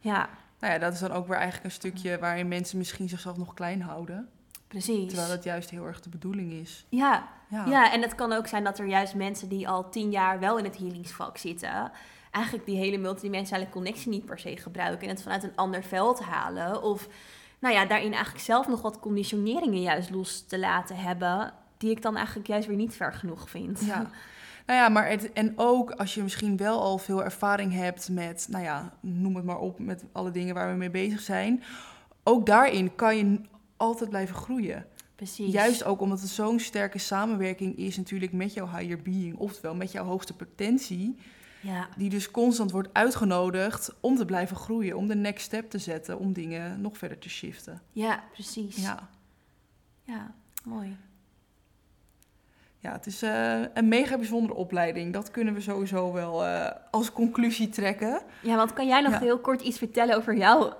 Ja, 0.00 0.28
Nou 0.60 0.72
ja, 0.72 0.78
dat 0.78 0.92
is 0.92 0.98
dan 0.98 1.10
ook 1.12 1.26
weer 1.26 1.36
eigenlijk 1.36 1.64
een 1.64 1.70
stukje 1.70 2.18
waarin 2.18 2.48
mensen 2.48 2.78
misschien 2.78 3.08
zichzelf 3.08 3.36
nog 3.36 3.54
klein 3.54 3.82
houden. 3.82 4.28
precies. 4.68 5.08
Terwijl 5.08 5.28
dat 5.28 5.44
juist 5.44 5.70
heel 5.70 5.86
erg 5.86 6.00
de 6.00 6.08
bedoeling 6.08 6.52
is. 6.52 6.86
Ja, 6.88 7.28
Ja. 7.48 7.64
Ja, 7.66 7.92
en 7.92 8.02
het 8.02 8.14
kan 8.14 8.32
ook 8.32 8.46
zijn 8.46 8.64
dat 8.64 8.78
er 8.78 8.86
juist 8.86 9.14
mensen 9.14 9.48
die 9.48 9.68
al 9.68 9.90
tien 9.90 10.10
jaar 10.10 10.38
wel 10.40 10.58
in 10.58 10.64
het 10.64 10.76
healingsvak 10.76 11.38
zitten, 11.38 11.90
eigenlijk 12.30 12.66
die 12.66 12.76
hele 12.76 12.98
multidimensionale 12.98 13.68
connectie 13.68 14.08
niet 14.10 14.24
per 14.24 14.38
se 14.38 14.56
gebruiken 14.56 15.08
en 15.08 15.14
het 15.14 15.22
vanuit 15.22 15.42
een 15.42 15.56
ander 15.56 15.82
veld 15.82 16.20
halen. 16.22 16.82
Of 16.82 17.08
nou 17.58 17.74
ja, 17.74 17.84
daarin 17.86 18.12
eigenlijk 18.12 18.44
zelf 18.44 18.68
nog 18.68 18.82
wat 18.82 19.00
conditioneringen 19.00 19.80
juist 19.82 20.10
los 20.10 20.46
te 20.46 20.58
laten 20.58 20.96
hebben, 20.96 21.52
die 21.76 21.90
ik 21.90 22.02
dan 22.02 22.16
eigenlijk 22.16 22.46
juist 22.46 22.66
weer 22.68 22.76
niet 22.76 22.94
ver 22.94 23.12
genoeg 23.12 23.50
vind. 23.50 23.80
Ja. 23.84 24.06
Nou 24.66 24.78
ja, 24.78 24.88
maar 24.88 25.08
het, 25.08 25.32
en 25.32 25.52
ook 25.56 25.90
als 25.90 26.14
je 26.14 26.22
misschien 26.22 26.56
wel 26.56 26.80
al 26.80 26.98
veel 26.98 27.24
ervaring 27.24 27.72
hebt 27.72 28.08
met, 28.08 28.46
nou 28.50 28.64
ja, 28.64 28.92
noem 29.00 29.36
het 29.36 29.44
maar 29.44 29.58
op, 29.58 29.78
met 29.78 30.04
alle 30.12 30.30
dingen 30.30 30.54
waar 30.54 30.70
we 30.70 30.76
mee 30.76 30.90
bezig 30.90 31.20
zijn. 31.20 31.62
Ook 32.22 32.46
daarin 32.46 32.94
kan 32.94 33.16
je 33.16 33.40
altijd 33.76 34.10
blijven 34.10 34.34
groeien. 34.34 34.86
Precies. 35.14 35.52
Juist 35.52 35.84
ook 35.84 36.00
omdat 36.00 36.20
het 36.20 36.28
zo'n 36.28 36.60
sterke 36.60 36.98
samenwerking 36.98 37.76
is 37.76 37.96
natuurlijk 37.96 38.32
met 38.32 38.52
jouw 38.52 38.68
higher 38.68 39.02
being, 39.02 39.36
oftewel 39.36 39.74
met 39.74 39.92
jouw 39.92 40.04
hoogste 40.04 40.36
potentie, 40.36 41.16
Ja, 41.60 41.88
die 41.96 42.10
dus 42.10 42.30
constant 42.30 42.70
wordt 42.70 42.88
uitgenodigd 42.92 43.94
om 44.00 44.16
te 44.16 44.24
blijven 44.24 44.56
groeien, 44.56 44.96
om 44.96 45.06
de 45.06 45.14
next 45.14 45.44
step 45.44 45.70
te 45.70 45.78
zetten, 45.78 46.18
om 46.18 46.32
dingen 46.32 46.80
nog 46.80 46.98
verder 46.98 47.18
te 47.18 47.28
shiften. 47.28 47.82
ja, 47.92 48.24
precies. 48.32 48.76
Ja, 48.76 49.08
Ja, 50.02 50.34
mooi. 50.64 50.96
Ja 52.86 52.92
het 52.92 53.06
is 53.06 53.22
eh, 53.22 53.60
een 53.74 53.88
mega 53.88 54.16
bijzondere 54.16 54.54
opleiding. 54.54 55.12
Dat 55.12 55.30
kunnen 55.30 55.54
we 55.54 55.60
sowieso 55.60 56.12
wel 56.12 56.44
eh, 56.44 56.70
als 56.90 57.12
conclusie 57.12 57.68
trekken. 57.68 58.20
Ja, 58.42 58.56
want 58.56 58.72
kan 58.72 58.86
jij 58.86 59.00
nog 59.00 59.12
Ja. 59.12 59.18
heel 59.18 59.38
kort 59.38 59.60
iets 59.62 59.78
vertellen 59.78 60.16
over 60.16 60.36
jouw 60.36 60.72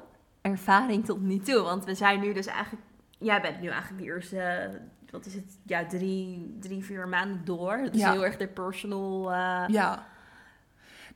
ervaring 0.43 1.05
tot 1.05 1.21
nu 1.21 1.39
toe? 1.39 1.63
Want 1.63 1.85
we 1.85 1.95
zijn 1.95 2.21
nu 2.21 2.33
dus 2.33 2.47
eigenlijk... 2.47 2.83
Jij 3.19 3.41
bent 3.41 3.61
nu 3.61 3.69
eigenlijk 3.69 4.03
de 4.03 4.09
eerste, 4.09 4.71
wat 5.11 5.27
is 5.27 5.35
het, 5.35 5.59
ja, 5.63 5.87
drie, 5.87 6.57
drie 6.61 6.85
vier 6.85 7.09
maanden 7.09 7.41
door. 7.45 7.79
Dat 7.85 7.95
is 7.95 8.01
Ja. 8.01 8.13
heel 8.13 8.25
erg 8.25 8.37
de 8.37 8.47
personal... 8.47 9.33
eh, 9.33 9.65
Ja. 9.69 10.07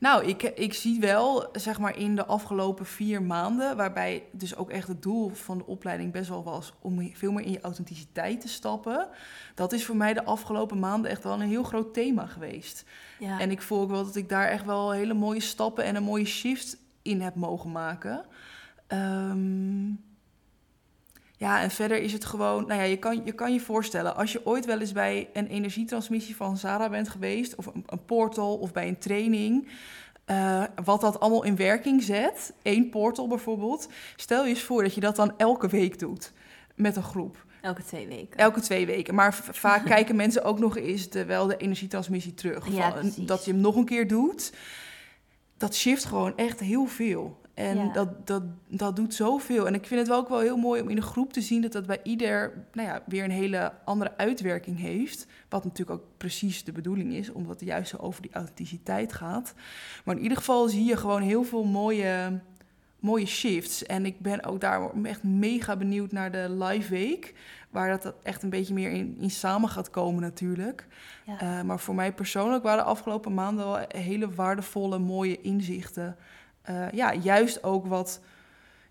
Nou, 0.00 0.26
ik, 0.26 0.42
ik 0.42 0.74
zie 0.74 1.00
wel, 1.00 1.48
zeg 1.52 1.78
maar, 1.78 1.98
in 1.98 2.16
de 2.16 2.26
afgelopen 2.26 2.86
vier 2.86 3.22
maanden, 3.22 3.76
waarbij 3.76 4.24
dus 4.32 4.56
ook 4.56 4.70
echt 4.70 4.88
het 4.88 5.02
doel 5.02 5.28
van 5.28 5.58
de 5.58 5.66
opleiding 5.66 6.12
best 6.12 6.28
wel 6.28 6.42
was 6.42 6.72
om 6.80 7.10
veel 7.14 7.32
meer 7.32 7.44
in 7.44 7.52
je 7.52 7.60
authenticiteit 7.60 8.40
te 8.40 8.48
stappen. 8.48 9.08
Dat 9.54 9.72
is 9.72 9.84
voor 9.84 9.96
mij 9.96 10.12
de 10.12 10.24
afgelopen 10.24 10.78
maanden 10.78 11.10
echt 11.10 11.24
wel 11.24 11.32
een 11.32 11.48
heel 11.48 11.62
groot 11.62 11.94
thema 11.94 12.26
geweest. 12.26 12.84
ja. 13.18 13.40
En 13.40 13.50
ik 13.50 13.62
voel 13.62 13.80
ook 13.80 13.90
wel 13.90 14.04
dat 14.04 14.16
ik 14.16 14.28
daar 14.28 14.48
echt 14.48 14.64
wel 14.64 14.90
hele 14.90 15.14
mooie 15.14 15.40
stappen 15.40 15.84
en 15.84 15.96
een 15.96 16.02
mooie 16.02 16.24
shift 16.24 16.76
in 17.02 17.20
heb 17.20 17.34
mogen 17.34 17.72
maken. 17.72 18.24
Ehm, 18.86 19.88
ja, 21.40 21.60
en 21.60 21.70
verder 21.70 21.98
is 22.02 22.12
het 22.12 22.24
gewoon, 22.24 22.66
nou 22.66 22.80
ja, 22.80 22.86
je 22.86 22.96
kan, 22.96 23.22
je 23.24 23.32
kan 23.32 23.52
je 23.52 23.60
voorstellen, 23.60 24.16
als 24.16 24.32
je 24.32 24.46
ooit 24.46 24.64
wel 24.64 24.80
eens 24.80 24.92
bij 24.92 25.28
een 25.32 25.46
energietransmissie 25.46 26.36
van 26.36 26.56
Sarah 26.56 26.90
bent 26.90 27.08
geweest, 27.08 27.54
of 27.54 27.66
een, 27.66 27.84
een 27.86 28.04
portal, 28.04 28.56
of 28.56 28.72
bij 28.72 28.88
een 28.88 28.98
training, 28.98 29.68
eh, 30.24 30.64
wat 30.84 31.00
dat 31.00 31.20
allemaal 31.20 31.44
in 31.44 31.56
werking 31.56 32.02
zet, 32.02 32.52
één 32.62 32.88
portal 32.90 33.28
bijvoorbeeld, 33.28 33.88
stel 34.16 34.42
je 34.42 34.48
eens 34.48 34.62
voor 34.62 34.82
dat 34.82 34.94
je 34.94 35.00
dat 35.00 35.16
dan 35.16 35.38
elke 35.38 35.68
week 35.68 35.98
doet 35.98 36.32
met 36.74 36.96
een 36.96 37.02
groep. 37.02 37.44
Elke 37.60 37.84
twee 37.84 38.06
weken. 38.06 38.38
Elke 38.38 38.60
twee 38.60 38.86
weken. 38.86 39.14
Maar 39.14 39.34
vaak 39.66 39.84
kijken 39.84 40.16
mensen 40.16 40.44
ook 40.44 40.58
nog 40.58 40.76
eens 40.76 41.08
de, 41.08 41.24
wel 41.24 41.46
de 41.46 41.56
energietransmissie 41.56 42.34
terug. 42.34 42.72
Ja, 42.72 42.90
Van- 42.90 43.26
dat 43.26 43.44
je 43.44 43.52
hem 43.52 43.60
nog 43.60 43.76
een 43.76 43.84
keer 43.84 44.08
doet. 44.08 44.52
Dat 45.56 45.74
shift 45.74 46.04
gewoon 46.04 46.36
echt 46.36 46.60
heel 46.60 46.86
veel. 46.86 47.40
En 47.60 47.76
Ja. 47.76 47.92
dat, 47.92 48.26
dat, 48.26 48.42
dat 48.68 48.96
doet 48.96 49.14
zoveel. 49.14 49.66
En 49.66 49.74
ik 49.74 49.86
vind 49.86 50.00
het 50.00 50.08
wel 50.08 50.18
ook 50.18 50.28
wel 50.28 50.40
heel 50.40 50.56
mooi 50.56 50.82
om 50.82 50.88
in 50.88 50.96
een 50.96 51.02
groep 51.02 51.32
te 51.32 51.40
zien 51.40 51.62
dat 51.62 51.72
dat 51.72 51.86
bij 51.86 52.00
ieder 52.02 52.52
nou 52.72 52.88
ja, 52.88 53.02
weer 53.06 53.24
een 53.24 53.30
hele 53.30 53.72
andere 53.84 54.16
uitwerking 54.16 54.78
heeft. 54.78 55.26
Wat 55.48 55.64
natuurlijk 55.64 56.00
ook 56.00 56.06
precies 56.16 56.64
de 56.64 56.72
bedoeling 56.72 57.12
is, 57.12 57.32
omdat 57.32 57.60
het 57.60 57.68
juist 57.68 57.90
zo 57.90 57.96
over 57.96 58.22
die 58.22 58.32
authenticiteit 58.32 59.12
gaat. 59.12 59.54
Maar 60.04 60.16
in 60.16 60.22
ieder 60.22 60.38
geval 60.38 60.68
zie 60.68 60.84
je 60.84 60.96
gewoon 60.96 61.22
heel 61.22 61.44
veel 61.44 61.64
mooie, 61.64 62.40
mooie 62.98 63.26
shifts. 63.26 63.86
En 63.86 64.06
ik 64.06 64.20
ben 64.20 64.44
ook 64.44 64.60
daar 64.60 64.90
echt 65.02 65.22
mega 65.22 65.76
benieuwd 65.76 66.12
naar 66.12 66.32
de 66.32 66.50
live 66.50 66.90
week. 66.90 67.34
Waar 67.70 67.98
dat 67.98 68.14
echt 68.22 68.42
een 68.42 68.50
beetje 68.50 68.74
meer 68.74 68.90
in, 68.90 69.16
in 69.20 69.30
samen 69.30 69.68
gaat 69.68 69.90
komen 69.90 70.22
natuurlijk. 70.22 70.86
Ja. 71.26 71.40
Eh, 71.40 71.62
maar 71.62 71.80
voor 71.80 71.94
mij 71.94 72.12
persoonlijk 72.12 72.62
waren 72.62 72.84
de 72.84 72.90
afgelopen 72.90 73.34
maanden 73.34 73.64
wel 73.64 73.84
hele 73.88 74.30
waardevolle, 74.30 74.98
mooie 74.98 75.40
inzichten. 75.40 76.16
Eh, 76.70 76.90
ja, 76.92 77.14
juist 77.14 77.64
ook 77.64 77.86
wat, 77.86 78.20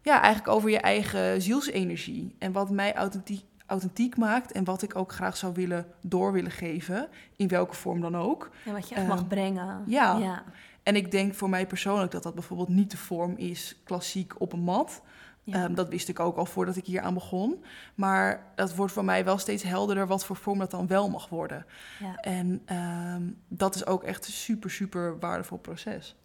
ja, 0.01 0.21
eigenlijk 0.21 0.53
over 0.55 0.69
je 0.69 0.79
eigen 0.79 1.41
zielsenergie. 1.41 2.35
En 2.39 2.51
wat 2.51 2.69
mij 2.69 2.95
authentiek, 2.95 3.45
authentiek 3.65 4.17
maakt 4.17 4.51
en 4.51 4.63
wat 4.63 4.81
ik 4.81 4.95
ook 4.95 5.11
graag 5.11 5.37
zou 5.37 5.53
willen 5.53 5.85
door 6.01 6.31
willen 6.31 6.51
geven. 6.51 7.07
In 7.35 7.47
welke 7.47 7.75
vorm 7.75 8.01
dan 8.01 8.17
ook. 8.17 8.49
Ja, 8.65 8.71
wat 8.71 8.89
je 8.89 8.95
echt 8.95 9.03
eh, 9.03 9.09
mag 9.09 9.27
brengen. 9.27 9.83
ja. 9.87 10.17
ja. 10.17 10.43
En 10.83 10.95
ik 10.95 11.11
denk 11.11 11.33
voor 11.33 11.49
mij 11.49 11.67
persoonlijk 11.67 12.11
dat 12.11 12.23
dat 12.23 12.33
bijvoorbeeld 12.33 12.69
niet 12.69 12.91
de 12.91 12.97
vorm 12.97 13.35
is 13.35 13.75
klassiek 13.83 14.41
op 14.41 14.53
een 14.53 14.59
mat. 14.59 15.01
Ja. 15.43 15.63
Ehm, 15.63 15.73
dat 15.73 15.89
wist 15.89 16.09
ik 16.09 16.19
ook 16.19 16.37
al 16.37 16.45
voordat 16.45 16.75
ik 16.75 16.85
hier 16.85 17.01
aan 17.01 17.13
begon. 17.13 17.63
Maar 17.95 18.51
dat 18.55 18.75
wordt 18.75 18.93
voor 18.93 19.05
mij 19.05 19.25
wel 19.25 19.37
steeds 19.37 19.63
helderder 19.63 20.07
wat 20.07 20.25
voor 20.25 20.35
vorm 20.35 20.59
dat 20.59 20.71
dan 20.71 20.87
wel 20.87 21.09
mag 21.09 21.29
worden. 21.29 21.65
ja. 21.99 22.15
En 22.15 22.61
ehm, 22.65 23.23
dat 23.47 23.75
is 23.75 23.85
ook 23.85 24.03
echt 24.03 24.27
een 24.27 24.33
super, 24.33 24.71
super 24.71 25.19
waardevol 25.19 25.57
proces. 25.57 26.15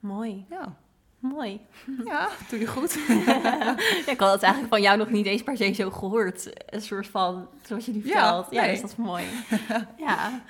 Mooi. 0.00 0.46
Ja, 0.50 0.76
Mooi. 1.20 1.60
ja 2.04 2.28
doe 2.48 2.58
je 2.58 2.66
goed. 2.66 2.94
ik 4.14 4.20
had 4.20 4.32
het 4.32 4.42
eigenlijk 4.42 4.68
van 4.68 4.82
jou 4.82 4.98
nog 4.98 5.10
niet 5.10 5.26
eens 5.26 5.42
per 5.42 5.56
se 5.56 5.72
zo 5.72 5.90
gehoord. 5.90 6.72
Een 6.74 6.82
soort 6.82 7.06
van, 7.06 7.48
zoals 7.62 7.86
je 7.86 7.94
Ja, 7.94 8.00
vertelt. 8.00 8.46
Ja, 8.50 8.60
nee. 8.60 8.70
dus 8.70 8.80
dat 8.80 8.90
is 8.90 8.96
mooi. 8.96 9.24
ja. 10.06 10.42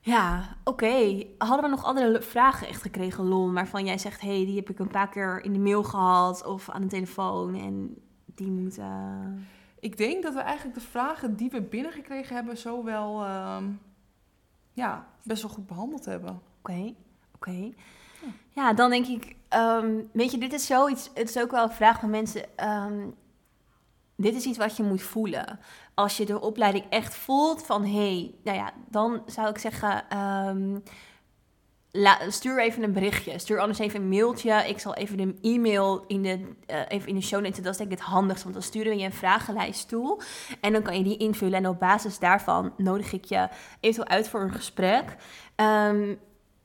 Ja, 0.00 0.56
oké. 0.64 1.24
Hadden 1.38 1.62
we 1.62 1.70
nog 1.70 1.84
andere 1.84 2.22
vragen 2.22 2.68
echt 2.68 2.82
gekregen, 2.82 3.28
Lon, 3.28 3.54
waarvan 3.54 3.84
jij 3.84 3.98
zegt, 3.98 4.20
hey, 4.20 4.44
die 4.44 4.56
heb 4.56 4.70
ik 4.70 4.78
een 4.78 4.88
paar 4.88 5.08
keer 5.08 5.44
in 5.44 5.52
de 5.52 5.58
mail 5.58 5.82
gehad 5.82 6.44
of 6.46 6.70
aan 6.70 6.80
de 6.80 6.86
telefoon 6.86 7.54
en 7.54 8.02
die 8.34 8.50
moeten... 8.50 9.48
ik 9.80 9.96
denk 9.96 10.22
dat 10.22 10.34
we 10.34 10.40
eigenlijk 10.40 10.74
de 10.78 10.84
vragen 10.84 11.36
die 11.36 11.50
we 11.50 11.62
binnengekregen 11.62 12.34
hebben... 12.34 12.56
zo 12.56 12.84
wel 12.84 13.24
ehm, 13.24 13.64
ja, 14.72 15.06
best 15.22 15.42
wel 15.42 15.50
goed 15.50 15.66
behandeld 15.66 16.04
hebben. 16.04 16.40
Oké, 16.58 16.94
oké. 17.34 17.72
Ja, 18.54 18.72
dan 18.72 18.90
denk 18.90 19.06
ik, 19.06 19.36
ehm, 19.48 20.00
weet 20.12 20.30
je, 20.30 20.38
dit 20.38 20.52
is 20.52 20.66
zoiets, 20.66 21.10
het 21.14 21.28
is 21.28 21.38
ook 21.38 21.50
wel 21.50 21.62
een 21.62 21.70
vraag 21.70 22.00
van 22.00 22.10
mensen. 22.10 22.56
ehm, 22.56 23.08
dit 24.16 24.34
is 24.34 24.44
iets 24.44 24.58
wat 24.58 24.76
je 24.76 24.82
moet 24.82 25.02
voelen. 25.02 25.58
Als 25.94 26.16
je 26.16 26.26
de 26.26 26.40
opleiding 26.40 26.84
echt 26.88 27.14
voelt 27.14 27.66
van, 27.66 27.84
hé, 27.84 27.90
hey, 27.90 28.34
nou 28.44 28.56
ja, 28.56 28.72
dan 28.88 29.22
zou 29.26 29.48
ik 29.48 29.58
zeggen, 29.58 30.08
ehm, 30.08 30.78
stuur 32.28 32.60
even 32.60 32.82
een 32.82 32.92
berichtje. 32.92 33.38
Stuur 33.38 33.60
anders 33.60 33.78
even 33.78 34.00
een 34.00 34.08
mailtje. 34.08 34.68
Ik 34.68 34.78
zal 34.78 34.94
even 34.94 35.16
de 35.16 35.34
e-mail 35.42 36.04
in 36.06 36.22
de, 36.22 36.54
eh, 36.66 36.80
even 36.88 37.08
in 37.08 37.14
de 37.14 37.20
show 37.20 37.40
notes. 37.40 37.62
Dat 37.62 37.72
is 37.72 37.76
denk 37.76 37.90
ik 37.90 37.98
het 37.98 38.06
handigst, 38.06 38.42
want 38.42 38.54
dan 38.54 38.64
sturen 38.64 38.92
we 38.92 38.98
je 38.98 39.04
een 39.04 39.12
vragenlijst 39.12 39.88
toe. 39.88 40.22
En 40.60 40.72
dan 40.72 40.82
kan 40.82 40.96
je 40.96 41.04
die 41.04 41.16
invullen. 41.16 41.58
En 41.58 41.68
op 41.68 41.78
basis 41.78 42.18
daarvan 42.18 42.72
nodig 42.76 43.12
ik 43.12 43.24
je 43.24 43.48
eventueel 43.80 44.16
uit 44.16 44.28
voor 44.28 44.40
een 44.40 44.52
gesprek. 44.52 45.16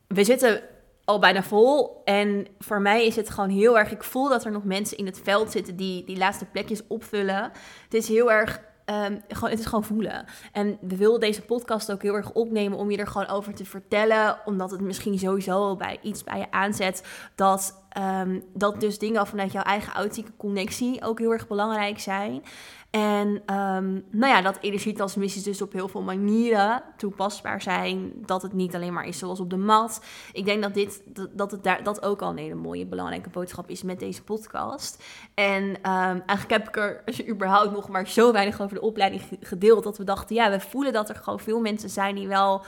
We 0.08 0.24
zitten 0.24 0.62
al 1.08 1.20
bijna 1.20 1.44
vol. 1.44 2.02
En 2.06 2.48
voor 2.60 2.82
mij 2.82 3.06
is 3.06 3.16
het 3.16 3.30
gewoon 3.30 3.50
heel 3.50 3.78
erg. 3.78 3.92
Ik 3.92 4.04
voel 4.04 4.30
dat 4.30 4.46
er 4.46 4.52
nog 4.52 4.64
mensen 4.64 4.98
in 4.98 5.06
het 5.06 5.20
veld 5.24 5.52
zitten 5.52 5.76
die 5.76 6.04
die 6.04 6.18
laatste 6.18 6.46
plekjes 6.46 6.88
opvullen. 6.88 7.52
Het 7.84 7.94
is 7.94 8.08
heel 8.08 8.32
erg. 8.32 8.66
ehm, 8.86 9.18
gewoon, 9.28 9.50
het 9.50 9.60
is 9.60 9.66
gewoon 9.66 9.84
voelen. 9.84 10.26
En 10.52 10.78
we 10.82 10.96
willen 10.98 11.20
deze 11.20 11.42
podcast 11.42 11.92
ook 11.92 12.02
heel 12.02 12.14
erg 12.14 12.32
opnemen 12.32 12.78
om 12.78 12.92
je 12.92 12.98
er 12.98 13.08
gewoon 13.08 13.28
over 13.28 13.54
te 13.54 13.66
vertellen. 13.66 14.38
Omdat 14.46 14.72
het 14.72 14.82
misschien 14.82 15.20
sowieso 15.20 15.76
bij 15.76 16.00
iets 16.02 16.24
bij 16.24 16.38
je 16.40 16.52
aanzet. 16.52 17.04
Dat, 17.36 17.87
ehm, 17.98 18.40
dat 18.54 18.80
dus 18.80 19.00
dingen 19.00 19.28
vanuit 19.28 19.52
jouw 19.52 19.64
eigen 19.64 19.94
authentieke 19.94 20.32
connectie 20.38 21.04
ook 21.04 21.20
heel 21.20 21.32
erg 21.32 21.48
belangrijk 21.48 22.00
zijn. 22.00 22.44
En 22.90 23.42
ehm, 23.46 23.94
nou 23.94 24.34
ja, 24.34 24.42
dat 24.42 24.58
energietransmissies 24.62 25.44
dus 25.44 25.62
op 25.62 25.74
heel 25.74 25.88
veel 25.88 26.02
manieren 26.02 26.84
toepasbaar 26.98 27.62
zijn. 27.62 28.14
Dat 28.26 28.42
het 28.42 28.54
niet 28.54 28.76
alleen 28.76 28.94
maar 28.94 29.08
is 29.08 29.18
zoals 29.18 29.40
op 29.40 29.50
de 29.50 29.58
mat. 29.58 30.02
Ik 30.34 30.46
denk 30.46 30.62
dat 30.62 30.74
dit, 30.74 31.02
dat, 31.32 31.52
het 31.52 31.64
daar, 31.64 31.84
dat 31.84 32.04
ook 32.04 32.22
al 32.22 32.30
een 32.30 32.38
hele 32.38 32.56
mooie, 32.56 32.86
belangrijke 32.86 33.30
boodschap 33.30 33.70
is 33.70 33.84
met 33.84 34.00
deze 34.00 34.24
podcast. 34.24 35.04
En 35.34 35.82
ehm, 35.82 36.20
eigenlijk 36.26 36.50
heb 36.50 36.68
ik 36.68 36.76
er 36.78 37.30
überhaupt 37.30 37.72
nog 37.72 37.90
maar 37.90 38.08
zo 38.08 38.32
weinig 38.32 38.62
over 38.62 38.76
de 38.76 38.82
opleiding 38.82 39.22
ge- 39.22 39.38
gedeeld. 39.42 39.84
Dat 39.84 39.98
we 39.98 40.04
dachten, 40.04 40.36
ja, 40.36 40.50
we 40.50 40.60
voelen 40.60 40.94
dat 40.94 41.10
er 41.10 41.16
gewoon 41.16 41.40
veel 41.40 41.60
mensen 41.60 41.90
zijn 41.90 42.16
die 42.16 42.28
wel 42.28 42.62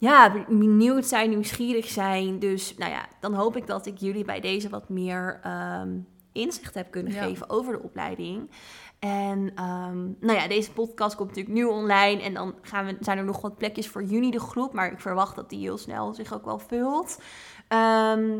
ja, 0.00 0.44
benieuwd 0.48 1.06
zijn, 1.06 1.30
nieuwsgierig 1.30 1.88
zijn. 1.88 2.38
Dus 2.38 2.74
nou 2.76 2.90
ja, 2.90 3.06
dan 3.20 3.34
hoop 3.34 3.56
ik 3.56 3.66
dat 3.66 3.86
ik 3.86 3.98
jullie 3.98 4.24
bij 4.24 4.40
deze 4.40 4.68
wat 4.68 4.88
meer 4.88 5.40
ehm, 5.42 5.98
inzicht 6.32 6.74
heb 6.74 6.90
kunnen 6.90 7.12
Ja. 7.12 7.22
geven 7.24 7.50
over 7.50 7.72
de 7.72 7.82
opleiding. 7.82 8.50
En 8.98 9.52
ehm, 9.54 9.98
nou 10.20 10.38
ja, 10.38 10.48
deze 10.48 10.72
podcast 10.72 11.16
komt 11.16 11.28
natuurlijk 11.28 11.56
nu 11.56 11.64
online. 11.64 12.22
En 12.22 12.34
dan 12.34 12.54
gaan 12.62 12.86
we, 12.86 12.96
zijn 13.00 13.18
er 13.18 13.24
nog 13.24 13.40
wat 13.40 13.56
plekjes 13.56 13.88
voor 13.88 14.02
juni 14.02 14.30
de 14.30 14.40
groep. 14.40 14.72
Maar 14.72 14.92
ik 14.92 15.00
verwacht 15.00 15.36
dat 15.36 15.50
die 15.50 15.60
heel 15.60 15.78
snel 15.78 16.14
zich 16.14 16.34
ook 16.34 16.44
wel 16.44 16.58
vult. 16.58 17.20
Ehm, 17.68 18.38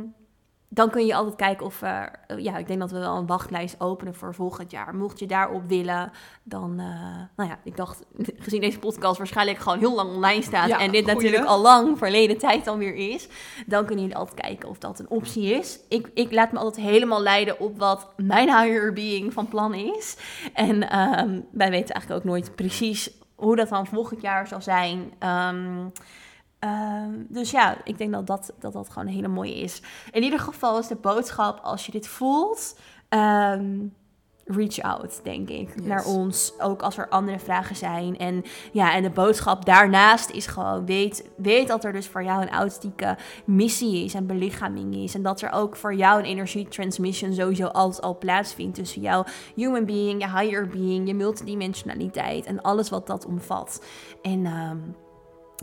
dan 0.72 0.90
kun 0.90 1.06
je 1.06 1.14
altijd 1.14 1.36
kijken 1.36 1.66
of... 1.66 1.82
eh, 1.82 2.02
ja, 2.36 2.56
ik 2.56 2.66
denk 2.66 2.80
dat 2.80 2.90
we 2.90 2.98
wel 2.98 3.16
een 3.16 3.26
wachtlijst 3.26 3.80
openen 3.80 4.14
voor 4.14 4.34
volgend 4.34 4.70
jaar. 4.70 4.94
Mocht 4.94 5.18
je 5.18 5.26
daarop 5.26 5.62
willen, 5.68 6.12
dan... 6.42 6.70
eh, 6.78 7.36
nou 7.36 7.50
ja, 7.50 7.58
ik 7.64 7.76
dacht, 7.76 8.02
gezien 8.44 8.60
deze 8.60 8.78
podcast 8.78 9.18
waarschijnlijk 9.18 9.58
gewoon 9.58 9.78
heel 9.78 9.94
lang 9.94 10.10
online 10.10 10.42
staat... 10.42 10.68
Ja, 10.68 10.78
en 10.78 10.90
dit 10.90 11.04
goeie. 11.04 11.14
natuurlijk 11.14 11.44
al 11.44 11.60
lang 11.60 11.98
verleden 11.98 12.38
tijd 12.38 12.66
alweer 12.66 12.94
is... 12.94 13.28
dan 13.66 13.84
kunnen 13.84 14.04
jullie 14.04 14.18
altijd 14.18 14.40
kijken 14.40 14.68
of 14.68 14.78
dat 14.78 14.98
een 14.98 15.10
optie 15.10 15.54
is. 15.54 15.80
Ik, 15.88 16.10
ik 16.14 16.32
laat 16.32 16.52
me 16.52 16.58
altijd 16.58 16.86
helemaal 16.86 17.22
leiden 17.22 17.60
op 17.60 17.78
wat 17.78 18.08
mijn 18.16 18.48
higher 18.48 18.92
being 18.92 19.32
van 19.32 19.48
plan 19.48 19.74
is. 19.74 20.16
En 20.54 20.90
ehm, 20.90 21.40
wij 21.52 21.70
weten 21.70 21.94
eigenlijk 21.94 22.10
ook 22.10 22.30
nooit 22.30 22.54
precies 22.54 23.10
hoe 23.34 23.56
dat 23.56 23.68
dan 23.68 23.86
volgend 23.86 24.20
jaar 24.20 24.46
zal 24.46 24.60
zijn... 24.60 25.12
Ehm, 25.18 25.88
ehm, 26.60 27.10
dus 27.28 27.50
ja, 27.50 27.76
ik 27.84 27.98
denk 27.98 28.12
dat 28.12 28.26
dat, 28.26 28.52
dat 28.58 28.72
dat 28.72 28.88
gewoon 28.88 29.08
een 29.08 29.14
hele 29.14 29.28
mooie 29.28 29.54
is. 29.54 29.82
In 30.10 30.22
ieder 30.22 30.38
geval 30.38 30.78
is 30.78 30.86
de 30.86 30.96
boodschap, 30.96 31.60
als 31.62 31.86
je 31.86 31.92
dit 31.92 32.06
voelt, 32.08 32.78
ehm, 33.08 33.78
reach 34.44 34.80
out, 34.80 35.20
denk 35.22 35.48
ik, 35.48 35.68
Yes. 35.76 35.86
naar 35.86 36.04
ons. 36.04 36.52
Ook 36.58 36.82
als 36.82 36.98
er 36.98 37.08
andere 37.08 37.38
vragen 37.38 37.76
zijn. 37.76 38.18
En 38.18 38.44
ja, 38.72 38.94
en 38.94 39.02
de 39.02 39.10
boodschap 39.10 39.64
daarnaast 39.64 40.30
is 40.30 40.46
gewoon, 40.46 40.86
weet, 40.86 41.30
weet 41.36 41.68
dat 41.68 41.84
er 41.84 41.92
dus 41.92 42.06
voor 42.06 42.24
jou 42.24 42.42
een 42.42 42.50
authentieke 42.50 43.16
missie 43.44 44.04
is 44.04 44.14
en 44.14 44.26
belichaming 44.26 44.94
is. 44.94 45.14
En 45.14 45.22
dat 45.22 45.40
er 45.40 45.52
ook 45.52 45.76
voor 45.76 45.94
jou 45.94 46.18
een 46.18 46.24
energietransmission 46.24 47.32
sowieso 47.34 47.66
altijd 47.66 48.02
al 48.02 48.18
plaatsvindt 48.18 48.74
tussen 48.74 49.02
jouw 49.02 49.24
human 49.54 49.84
being, 49.84 50.22
je 50.22 50.38
higher 50.38 50.68
being, 50.68 51.08
je 51.08 51.14
multidimensionaliteit 51.14 52.44
en 52.44 52.62
alles 52.62 52.88
wat 52.90 53.06
dat 53.06 53.26
omvat. 53.26 53.84
En... 54.22 54.46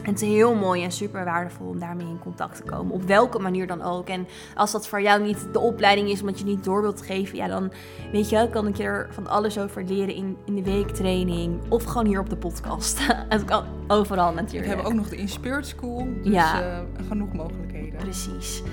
het 0.01 0.21
is 0.21 0.27
heel 0.27 0.55
mooi 0.55 0.83
en 0.83 0.91
super 0.91 1.25
waardevol 1.25 1.67
om 1.67 1.79
daarmee 1.79 2.07
in 2.07 2.19
contact 2.19 2.55
te 2.55 2.63
komen. 2.63 2.93
Op 2.93 3.03
welke 3.03 3.39
manier 3.39 3.67
dan 3.67 3.81
ook. 3.81 4.07
En 4.07 4.27
als 4.55 4.71
dat 4.71 4.87
voor 4.87 5.01
jou 5.01 5.21
niet 5.23 5.47
de 5.53 5.59
opleiding 5.59 6.09
is, 6.09 6.19
omdat 6.19 6.39
je 6.39 6.45
niet 6.45 6.63
door 6.63 6.81
wilt 6.81 7.01
geven, 7.01 7.37
ja, 7.37 7.47
dan 7.47 7.71
weet 8.11 8.29
je, 8.29 8.49
kan 8.49 8.67
ik 8.67 8.75
je 8.75 8.83
er 8.83 9.07
van 9.11 9.27
alles 9.27 9.59
over 9.59 9.83
leren 9.83 10.15
in, 10.15 10.37
in 10.45 10.55
de 10.55 10.63
weektraining. 10.63 11.59
Of 11.69 11.83
gewoon 11.83 12.05
hier 12.05 12.19
op 12.19 12.29
de 12.29 12.37
podcast. 12.37 12.99
Het 13.29 13.45
kan 13.45 13.65
overal 13.87 14.29
We 14.33 14.41
natuurlijk. 14.41 14.67
hebben 14.67 14.85
ook 14.85 14.93
nog 14.93 15.09
de 15.09 15.15
Inspired 15.15 15.67
School. 15.67 16.07
Dus 16.23 16.33
Ja. 16.33 16.61
eh, 16.61 16.77
genoeg 17.07 17.33
mogelijkheden. 17.33 17.99
Precies. 17.99 18.63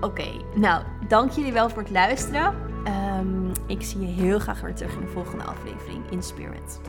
Oké, 0.00 0.26
nou, 0.54 0.82
dank 1.08 1.30
jullie 1.30 1.52
wel 1.52 1.68
voor 1.70 1.82
het 1.82 1.90
luisteren. 1.90 2.54
Ehm, 2.84 3.48
ik 3.66 3.82
zie 3.82 4.00
je 4.00 4.06
heel 4.06 4.38
graag 4.38 4.60
weer 4.60 4.74
terug 4.74 4.94
in 4.94 5.00
de 5.00 5.06
volgende 5.06 5.44
aflevering 5.44 6.10
in 6.10 6.22
Spirit. 6.22 6.80